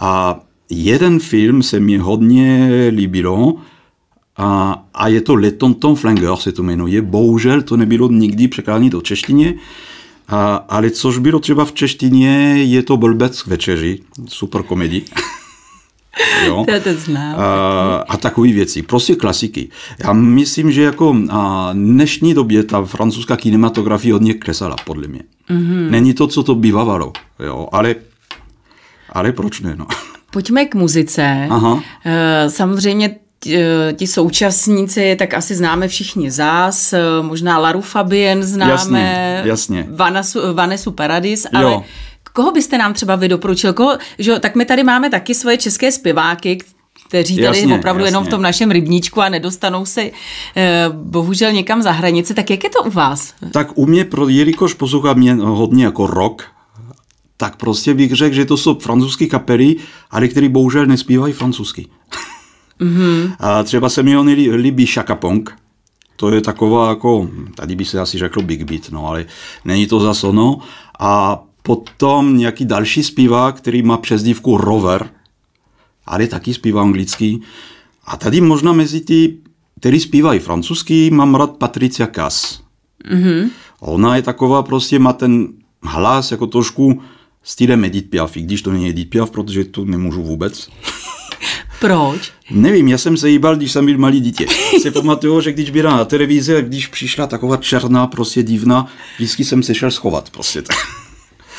A 0.00 0.40
jeden 0.70 1.20
film 1.20 1.62
se 1.62 1.80
mi 1.80 1.96
hodně 1.96 2.70
líbilo, 2.90 3.54
a, 4.36 4.84
a 4.94 5.08
je 5.08 5.20
to 5.20 5.34
Le 5.34 5.50
Tonton 5.50 5.94
Flanger 5.94 6.36
se 6.36 6.52
to 6.52 6.62
jmenuje. 6.62 7.02
Bohužel 7.02 7.62
to 7.62 7.76
nebylo 7.76 8.08
nikdy 8.08 8.48
překládané 8.48 8.90
do 8.90 9.00
češtiny, 9.00 9.58
a, 10.28 10.54
ale 10.56 10.90
což 10.90 11.18
bylo 11.18 11.38
třeba 11.38 11.64
v 11.64 11.72
češtině, 11.72 12.64
je 12.64 12.82
to 12.82 12.96
Blbec 12.96 13.42
k 13.42 13.46
večeři, 13.46 14.00
super 14.28 14.62
komedii. 14.62 15.04
Jo? 16.46 16.64
To, 16.72 16.80
to 16.80 17.00
znám. 17.00 17.40
A, 17.40 17.96
a 18.08 18.16
takové 18.16 18.52
věci, 18.52 18.82
prostě 18.82 19.14
klasiky. 19.14 19.68
Já 20.04 20.12
myslím, 20.12 20.72
že 20.72 20.82
jako 20.82 21.16
a 21.30 21.70
dnešní 21.72 22.34
době 22.34 22.62
ta 22.62 22.84
francouzská 22.84 23.36
kinematografie 23.36 24.12
hodně 24.12 24.34
klesala, 24.34 24.76
podle 24.84 25.08
mě. 25.08 25.20
Mm-hmm. 25.50 25.90
Není 25.90 26.14
to, 26.14 26.26
co 26.26 26.42
to 26.42 26.54
bývalo, 26.54 27.12
jo, 27.44 27.68
ale, 27.72 27.94
ale 29.12 29.32
proč 29.32 29.60
ne, 29.60 29.76
no. 29.76 29.86
Pojďme 30.30 30.64
k 30.64 30.74
muzice. 30.74 31.46
Aha. 31.50 31.82
Eh, 32.06 32.50
samozřejmě 32.50 33.16
eh, 33.52 33.92
ti 33.92 34.06
současníci, 34.06 35.16
tak 35.18 35.34
asi 35.34 35.54
známe 35.54 35.88
všichni 35.88 36.30
zás, 36.30 36.92
eh, 36.92 37.00
možná 37.22 37.58
Laru 37.58 37.80
Fabien 37.80 38.42
známe, 38.42 38.72
jasně, 38.72 39.42
jasně. 39.44 39.86
Vanesu, 39.90 40.54
Vanesu 40.54 40.90
Paradis, 40.90 41.46
ale 41.54 41.62
jo. 41.62 41.84
Koho 42.32 42.52
byste 42.52 42.78
nám 42.78 42.92
třeba 42.94 43.16
vy 43.16 43.28
doporučil? 43.28 43.72
Koho, 43.72 43.98
že, 44.18 44.38
tak 44.38 44.54
my 44.54 44.64
tady 44.64 44.84
máme 44.84 45.10
taky 45.10 45.34
svoje 45.34 45.56
české 45.56 45.92
zpěváky, 45.92 46.58
kteří 47.08 47.36
tady 47.36 47.58
Jasně, 47.58 47.74
opravdu 47.74 48.00
jasně. 48.00 48.08
jenom 48.08 48.24
v 48.24 48.28
tom 48.28 48.42
našem 48.42 48.70
rybníčku 48.70 49.20
a 49.20 49.28
nedostanou 49.28 49.86
se 49.86 50.10
eh, 50.56 50.86
bohužel 50.92 51.52
někam 51.52 51.82
za 51.82 51.92
hranici. 51.92 52.34
Tak 52.34 52.50
jak 52.50 52.64
je 52.64 52.70
to 52.70 52.82
u 52.82 52.90
vás? 52.90 53.34
Tak 53.52 53.68
u 53.74 53.86
mě, 53.86 54.04
pro, 54.04 54.28
jelikož 54.28 54.74
poslouchám 54.74 55.18
mě 55.18 55.34
hodně 55.34 55.84
jako 55.84 56.06
rock, 56.06 56.42
tak 57.36 57.56
prostě 57.56 57.94
bych 57.94 58.12
řekl, 58.12 58.34
že 58.34 58.44
to 58.44 58.56
jsou 58.56 58.78
francouzské 58.78 59.26
kapely, 59.26 59.76
ale 60.10 60.28
které 60.28 60.48
bohužel 60.48 60.86
nespívají 60.86 61.32
francouzsky. 61.32 61.86
Mm-hmm. 62.80 63.32
A 63.40 63.62
třeba 63.62 63.88
se 63.88 64.02
mi 64.02 64.16
oni 64.16 64.34
lí- 64.34 64.50
líbí 64.50 64.86
Shaka 64.86 65.14
Pong. 65.14 65.56
To 66.16 66.30
je 66.30 66.40
taková 66.40 66.88
jako, 66.88 67.28
tady 67.54 67.76
by 67.76 67.84
se 67.84 68.00
asi 68.00 68.18
řeklo 68.18 68.42
Big 68.42 68.62
Beat, 68.62 68.82
no 68.90 69.06
ale 69.06 69.24
není 69.64 69.86
to 69.86 70.00
zas 70.00 70.24
ono. 70.24 70.58
A 70.98 71.42
potom 71.68 72.36
nějaký 72.36 72.64
další 72.64 73.02
zpívák, 73.02 73.56
který 73.56 73.82
má 73.82 73.96
přezdívku 73.96 74.56
Rover, 74.56 75.10
ale 76.06 76.26
taky 76.26 76.54
zpívá 76.54 76.82
anglicky. 76.82 77.38
A 78.04 78.16
tady 78.16 78.40
možná 78.40 78.72
mezi 78.72 79.00
ty, 79.00 79.36
který 79.80 80.00
zpívají 80.00 80.40
francouzsky, 80.40 81.10
mám 81.10 81.34
rád 81.34 81.56
Patricia 81.56 82.06
Cass. 82.06 82.60
Mm-hmm. 83.10 83.50
Ona 83.80 84.16
je 84.16 84.22
taková, 84.22 84.62
prostě 84.62 84.98
má 84.98 85.12
ten 85.12 85.48
hlas 85.82 86.30
jako 86.30 86.46
trošku 86.46 87.02
stylem 87.42 87.84
Edith 87.84 88.10
Piaf, 88.10 88.36
i 88.36 88.42
když 88.42 88.62
to 88.62 88.72
není 88.72 88.88
Edith 88.88 89.10
Piaf, 89.10 89.30
protože 89.30 89.64
to 89.64 89.84
nemůžu 89.84 90.22
vůbec. 90.22 90.68
Proč? 91.80 92.32
Nevím, 92.50 92.88
já 92.88 92.98
jsem 92.98 93.16
se 93.16 93.30
jíbal, 93.30 93.56
když 93.56 93.72
jsem 93.72 93.86
byl 93.86 93.98
malý 93.98 94.20
dítě. 94.20 94.46
Si 94.82 94.90
pamatuju, 94.90 95.40
že 95.40 95.52
když 95.52 95.70
byla 95.70 95.96
na 95.96 96.04
televizi, 96.04 96.62
když 96.62 96.86
přišla 96.86 97.26
taková 97.26 97.56
černá, 97.56 98.06
prostě 98.06 98.42
divná, 98.42 98.86
vždycky 99.16 99.44
jsem 99.44 99.62
se 99.62 99.74
šel 99.74 99.90
schovat. 99.90 100.30
Prostě 100.30 100.62
tak. 100.62 100.76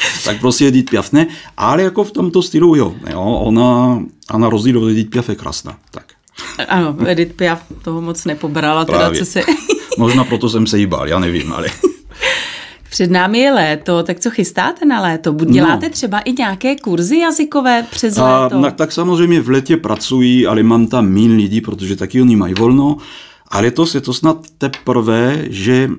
tak 0.23 0.39
prostě 0.39 0.67
Edith 0.67 0.89
Piaf 0.89 1.12
ne, 1.12 1.27
ale 1.57 1.83
jako 1.83 2.03
v 2.03 2.12
tomto 2.12 2.41
stylu 2.41 2.75
jo. 2.75 2.95
jo 3.09 3.21
ona, 3.21 3.99
a 4.29 4.38
na 4.38 4.49
rozdíl 4.49 4.83
od 4.83 4.89
Edith 4.89 5.09
Piaf 5.09 5.29
je 5.29 5.35
krásná. 5.35 5.77
Tak. 5.91 6.05
Ano, 6.67 6.95
Edith 7.05 7.33
Piaf 7.33 7.63
toho 7.81 8.01
moc 8.01 8.25
nepobrala, 8.25 8.85
teda 8.85 8.97
Právě. 8.97 9.19
co 9.19 9.25
se... 9.25 9.41
Možná 9.97 10.23
proto 10.23 10.49
jsem 10.49 10.67
se 10.67 10.79
jíbal, 10.79 11.07
já 11.07 11.19
nevím, 11.19 11.53
ale... 11.53 11.67
Před 12.89 13.12
námi 13.12 13.39
je 13.39 13.51
léto, 13.51 14.03
tak 14.03 14.19
co 14.19 14.29
chystáte 14.29 14.85
na 14.85 15.01
léto? 15.01 15.31
Děláte 15.31 15.85
no. 15.85 15.91
třeba 15.91 16.19
i 16.19 16.33
nějaké 16.33 16.75
kurzy 16.75 17.17
jazykové 17.17 17.85
přes 17.91 18.17
A, 18.17 18.43
léto? 18.43 18.59
na, 18.59 18.71
tak 18.71 18.91
samozřejmě 18.91 19.41
v 19.41 19.49
letě 19.49 19.77
pracuji, 19.77 20.47
ale 20.47 20.63
mám 20.63 20.88
tam 20.88 21.09
mín 21.09 21.35
lidí, 21.35 21.62
protože 21.62 21.95
taky 21.95 22.21
oni 22.21 22.35
mají 22.35 22.53
volno. 22.53 22.97
A 23.51 23.59
letos 23.59 23.95
je 23.95 24.01
to 24.01 24.13
snad 24.13 24.38
teprve, 24.57 25.45
že 25.49 25.89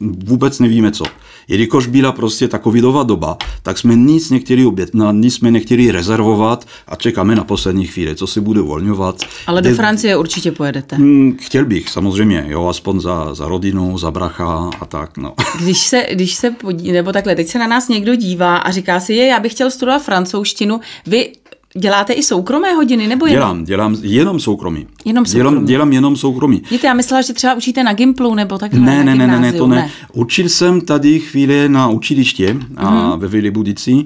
vůbec 0.00 0.58
nevíme 0.58 0.90
co. 0.90 1.04
Jelikož 1.48 1.86
byla 1.86 2.12
prostě 2.12 2.48
ta 2.48 2.58
covidová 2.58 3.02
doba, 3.02 3.36
tak 3.62 3.78
jsme 3.78 3.94
nic 3.96 4.30
nechtěli 4.30 4.66
objednat, 4.66 5.12
nic 5.12 5.34
jsme 5.34 5.50
nechtěli 5.50 5.90
rezervovat 5.90 6.66
a 6.88 6.96
čekáme 6.96 7.34
na 7.34 7.44
poslední 7.44 7.86
chvíli, 7.86 8.16
co 8.16 8.26
se 8.26 8.40
bude 8.40 8.60
uvolňovat. 8.60 9.22
Ale 9.46 9.62
do 9.62 9.74
Francie 9.74 10.16
určitě 10.16 10.52
pojedete. 10.52 10.96
Hmm, 10.96 11.36
Chtěl 11.40 11.64
bych, 11.64 11.88
samozřejmě, 11.88 12.44
jo, 12.48 12.68
aspoň 12.68 13.00
za, 13.00 13.34
za 13.34 13.48
rodinu, 13.48 13.98
za 13.98 14.10
bracha 14.10 14.70
a 14.80 14.84
tak, 14.86 15.16
no. 15.18 15.34
Když 15.60 15.78
se, 15.78 16.06
když 16.12 16.34
se 16.34 16.50
podí, 16.50 16.92
nebo 16.92 17.12
takhle, 17.12 17.34
teď 17.36 17.48
se 17.48 17.58
na 17.58 17.66
nás 17.66 17.88
někdo 17.88 18.14
dívá 18.14 18.56
a 18.56 18.70
říká 18.70 19.00
si, 19.00 19.14
je, 19.14 19.26
já 19.26 19.40
bych 19.40 19.52
chtěl 19.52 19.70
studovat 19.70 20.02
francouzštinu, 20.02 20.80
vy 21.06 21.32
děláte 21.78 22.12
i 22.12 22.22
soukromé 22.22 22.72
hodiny, 22.72 23.06
nebo 23.08 23.26
jenom? 23.26 23.64
Dělám, 23.64 23.64
dělám 23.64 23.96
jenom 24.02 24.40
soukromí. 24.40 24.86
Jenom 25.04 25.24
Dělám, 25.24 25.44
soukromí. 25.52 25.66
dělám 25.66 25.92
jenom 25.92 26.16
soukromí. 26.16 26.62
Víte, 26.70 26.86
já 26.86 26.94
myslela, 26.94 27.22
že 27.22 27.32
třeba 27.32 27.54
učíte 27.54 27.82
na 27.82 27.92
Gimplu, 27.92 28.34
nebo 28.34 28.58
takhle 28.58 28.80
Ne, 28.80 29.04
ne, 29.04 29.14
ne, 29.14 29.26
ne, 29.26 29.40
ne, 29.40 29.52
to 29.52 29.66
ne. 29.66 29.90
Učil 30.12 30.48
jsem 30.48 30.80
tady 30.80 31.20
chvíli 31.20 31.68
na 31.68 31.88
učiliště 31.88 32.56
a 32.76 32.90
Mhm. 32.90 33.20
ve 33.20 33.28
Vili 33.28 33.50
Budici 33.50 34.04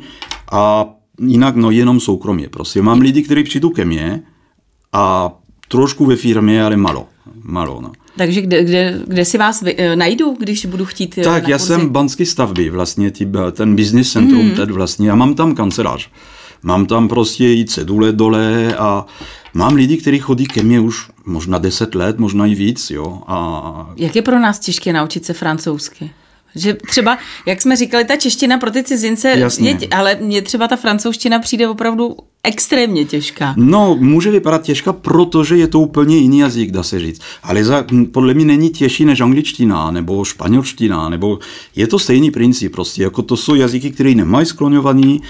a 0.53 0.87
jinak 1.21 1.57
no 1.57 1.71
jenom 1.71 2.01
soukromě. 2.01 2.49
Prostě 2.49 2.83
mám 2.83 3.01
lidi, 3.01 3.23
kteří 3.23 3.43
přijdou 3.43 3.71
ke 3.71 3.85
mně 3.85 4.23
a 4.93 5.33
trošku 5.69 6.07
ve 6.07 6.17
firmě, 6.17 6.65
ale 6.65 6.77
malo. 6.77 7.07
Malo, 7.43 7.81
no. 7.83 7.93
Takže 8.17 8.41
kde, 8.41 8.65
kde, 8.65 9.01
kde 9.07 9.25
si 9.25 9.39
vás 9.39 9.63
vy, 9.63 9.75
eh, 9.79 9.97
najdu, 9.97 10.37
když 10.39 10.67
budu 10.67 10.85
chtít 10.85 11.19
eh, 11.19 11.23
Tak, 11.23 11.43
na 11.43 11.49
já 11.49 11.57
kurzy? 11.59 11.67
jsem 11.67 11.89
banský 11.89 12.27
stavby, 12.27 12.71
vlastně 12.71 13.11
ty, 13.11 13.29
ten 13.53 13.77
business 13.77 14.13
centrum, 14.13 14.45
mm. 14.45 14.51
teď 14.51 14.71
vlastně, 14.71 15.11
a 15.11 15.15
mám 15.15 15.35
tam 15.35 15.55
kancelář. 15.55 16.09
Mám 16.67 16.87
tam 16.87 17.09
prostě 17.09 17.45
i 17.45 17.65
cedule 17.65 18.13
dole 18.13 18.77
a 18.77 19.07
mám 19.55 19.75
lidi, 19.75 19.97
kteří 19.97 20.19
chodí 20.19 20.47
ke 20.47 20.63
mně 20.63 20.81
už 20.81 21.11
možná 21.25 21.59
10 21.59 21.95
let, 21.95 22.19
možná 22.19 22.47
i 22.47 22.55
víc, 22.55 22.91
jo. 22.91 23.23
A 23.27 23.91
Jak 23.97 24.17
je 24.17 24.23
pro 24.23 24.39
nás 24.39 24.59
těžké 24.59 24.93
naučit 24.93 25.25
se 25.25 25.33
francouzsky? 25.33 26.11
Že 26.55 26.75
třeba, 26.75 27.19
jak 27.47 27.63
jsme 27.63 27.77
říkali, 27.77 28.05
ta 28.05 28.17
čeština 28.17 28.59
pro 28.59 28.71
ty 28.71 28.83
cizince, 28.83 29.29
je, 29.59 29.79
ale 29.91 30.19
mně 30.21 30.43
třeba 30.43 30.69
ta 30.69 30.77
francouzština 30.77 31.39
přijde 31.39 31.69
opravdu 31.69 32.17
extrémně 32.43 33.05
těžká. 33.05 33.55
No, 33.57 33.97
může 34.01 34.31
vypadat 34.31 34.63
těžká, 34.63 34.93
protože 34.93 35.57
je 35.57 35.69
to 35.69 35.81
úplně 35.81 36.17
jiný 36.17 36.39
jazyk, 36.39 36.71
dá 36.71 36.83
se 36.83 37.01
říct. 37.01 37.21
Ale 37.43 37.65
za, 37.65 37.85
podle 38.13 38.35
mě 38.35 38.45
není 38.45 38.71
těžší 38.71 39.05
než 39.05 39.21
angličtina 39.21 39.91
nebo 39.91 40.25
španělština, 40.25 41.09
nebo 41.09 41.39
je 41.77 41.87
to 41.87 41.99
stejný 41.99 42.31
princip 42.31 42.73
prostě. 42.73 43.03
Jako 43.03 43.23
to 43.23 43.37
jsou 43.37 43.55
jazyky, 43.55 43.91
které 43.91 44.15
nemají 44.15 44.47
skloňovaný, 44.47 45.21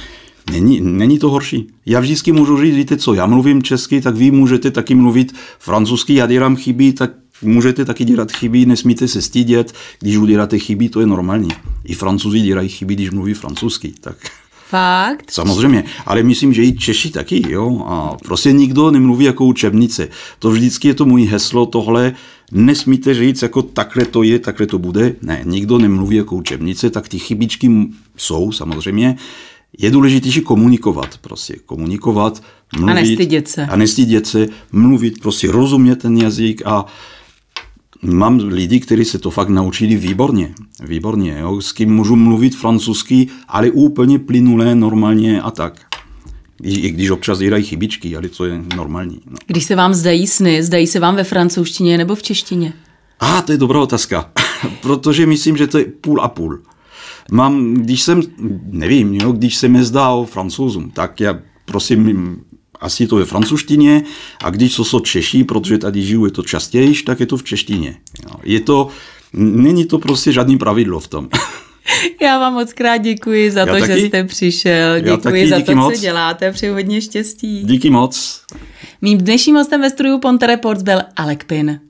Není, 0.51 0.81
není 0.81 1.19
to 1.19 1.31
horší. 1.31 1.67
Já 1.87 2.01
vždycky 2.01 2.33
můžu 2.33 2.61
říct, 2.61 2.77
víte 2.77 2.97
co, 2.97 3.15
já 3.15 3.27
mluvím 3.27 3.63
česky, 3.63 4.01
tak 4.01 4.17
vy 4.17 4.31
můžete 4.31 4.71
taky 4.71 4.95
mluvit 4.95 5.35
francouzsky, 5.59 6.15
já 6.15 6.27
dělám 6.27 6.57
chyby, 6.57 6.93
tak 6.93 7.11
můžete 7.43 7.85
taky 7.85 8.05
dělat 8.05 8.33
chyby, 8.33 8.67
nesmíte 8.67 9.09
se 9.09 9.23
stydět, 9.23 9.73
když 10.01 10.17
uděláte 10.17 10.59
chyby, 10.59 10.89
to 10.89 11.01
je 11.01 11.07
normální. 11.07 11.49
I 11.85 11.95
francouzi 11.95 12.41
dělají 12.41 12.69
chyby, 12.69 12.95
když 12.95 13.11
mluví 13.11 13.35
francouzsky, 13.35 13.93
tak... 14.01 14.17
Fakt? 14.69 15.31
Samozřejmě, 15.31 15.85
ale 16.07 16.23
myslím, 16.23 16.53
že 16.53 16.65
i 16.65 16.73
Češi 16.73 17.11
taky, 17.11 17.53
jo. 17.53 17.85
A 17.87 18.17
prostě 18.25 18.53
nikdo 18.53 18.91
nemluví 18.91 19.25
jako 19.25 19.45
učebnice. 19.45 20.09
To 20.39 20.51
vždycky 20.51 20.89
je 20.89 20.95
to 20.95 21.05
můj 21.05 21.25
heslo, 21.25 21.67
tohle 21.67 22.15
nesmíte 22.53 23.15
říct, 23.15 23.43
jako 23.43 23.63
takhle 23.63 24.05
to 24.05 24.23
je, 24.23 24.39
takhle 24.39 24.67
to 24.67 24.79
bude. 24.79 25.17
Ne, 25.23 25.41
nikdo 25.45 25.79
nemluví 25.79 26.17
jako 26.17 26.37
učebnice, 26.37 26.91
tak 26.91 27.09
ty 27.09 27.19
chybičky 27.19 27.71
jsou 28.17 28.53
samozřejmě. 28.53 29.17
Je 29.79 29.91
důležitější 29.91 30.41
komunikovat, 30.41 31.19
prostě 31.19 31.57
komunikovat, 31.67 32.43
mluvit. 32.79 32.95
nestydět 32.95 33.49
se. 33.49 33.67
A 33.67 33.77
nestydět 33.77 34.27
se, 34.27 34.49
mluvit, 34.73 35.21
prostě 35.21 35.53
rozumět 35.53 35.97
ten 35.97 36.17
jazyk 36.17 36.63
a 36.65 36.87
Mám 38.03 38.37
lidi, 38.39 38.81
kteří 38.81 39.05
se 39.05 39.19
to 39.19 39.31
fakt 39.31 39.49
naučili 39.49 39.97
výborně. 39.97 40.55
Výborně, 40.83 41.37
jo? 41.41 41.61
s 41.61 41.73
kým 41.73 41.95
můžu 41.95 42.17
mluvit 42.17 42.57
francouzsky, 42.57 43.29
ale 43.49 43.71
úplně 43.71 44.19
plynulé, 44.19 44.75
normálně 44.75 45.43
a 45.43 45.51
tak. 45.51 45.81
I, 46.63 46.75
i 46.75 46.91
když 46.91 47.11
občas 47.11 47.39
dělají 47.39 47.65
chybičky, 47.65 48.17
ale 48.17 48.29
to 48.29 48.45
je 48.45 48.63
normální. 48.77 49.21
No. 49.31 49.37
Když 49.47 49.65
se 49.65 49.77
vám 49.77 49.95
zdají 49.95 50.27
sny, 50.27 50.63
zdají 50.63 50.87
se 50.87 51.01
vám 51.01 51.17
ve 51.17 51.25
francouzštině 51.25 51.99
nebo 51.99 52.15
v 52.15 52.23
češtině? 52.23 52.73
A 53.21 53.43
to 53.43 53.53
je 53.53 53.59
dobrá 53.59 53.81
otázka, 53.81 54.33
protože 54.81 55.27
myslím, 55.27 55.57
že 55.57 55.67
to 55.67 55.79
je 55.79 55.85
půl 55.85 56.21
a 56.21 56.29
půl. 56.29 56.63
Mám, 57.31 57.75
když 57.75 58.03
jsem, 58.03 58.23
nevím, 58.71 59.15
jo, 59.15 59.33
když 59.33 59.57
se 59.57 59.69
mi 59.69 59.85
zdá 59.85 60.11
o 60.11 60.25
francouzům, 60.25 60.91
tak 60.91 61.21
já 61.21 61.39
prosím, 61.65 62.37
asi 62.81 63.07
to 63.07 63.19
je 63.19 63.25
francouzštině 63.25 64.03
a 64.45 64.51
když 64.51 64.77
to 64.77 64.85
jsou 64.85 65.01
Češi, 65.01 65.45
protože 65.45 65.79
tady 65.79 66.03
žiju, 66.03 66.25
je 66.25 66.31
to 66.31 66.43
častěji, 66.43 67.03
tak 67.03 67.21
je 67.21 67.27
to 67.27 67.37
v 67.37 67.43
češtině. 67.43 67.97
Jo. 68.23 68.37
Je 68.43 68.61
to, 68.61 68.89
není 69.33 69.85
to 69.85 69.99
prostě 69.99 70.33
žádný 70.33 70.59
pravidlo 70.59 71.01
v 71.01 71.09
tom. 71.09 71.29
Já 72.23 72.39
vám 72.39 72.53
moc 72.53 72.73
krát 72.73 72.97
děkuji 72.97 73.51
za 73.51 73.61
Já 73.61 73.67
to, 73.67 73.73
taky. 73.73 73.87
že 74.01 74.07
jste 74.07 74.25
přišel. 74.25 75.01
Děkuji 75.01 75.17
taky, 75.17 75.49
za 75.49 75.61
to, 75.61 75.77
moc. 75.77 75.95
co 75.95 76.01
děláte. 76.01 76.53
Přeji 76.53 76.73
hodně 76.73 77.01
štěstí. 77.01 77.63
Díky 77.65 77.91
moc. 77.91 78.43
Mým 79.03 79.19
dnešním 79.19 79.57
hostem 79.57 79.81
ve 79.81 79.91
studiu 79.91 80.19
Ponte 80.19 80.47
Reports 80.47 80.83
byl 80.83 81.01
Alek 81.17 81.45
Pin. 81.45 81.81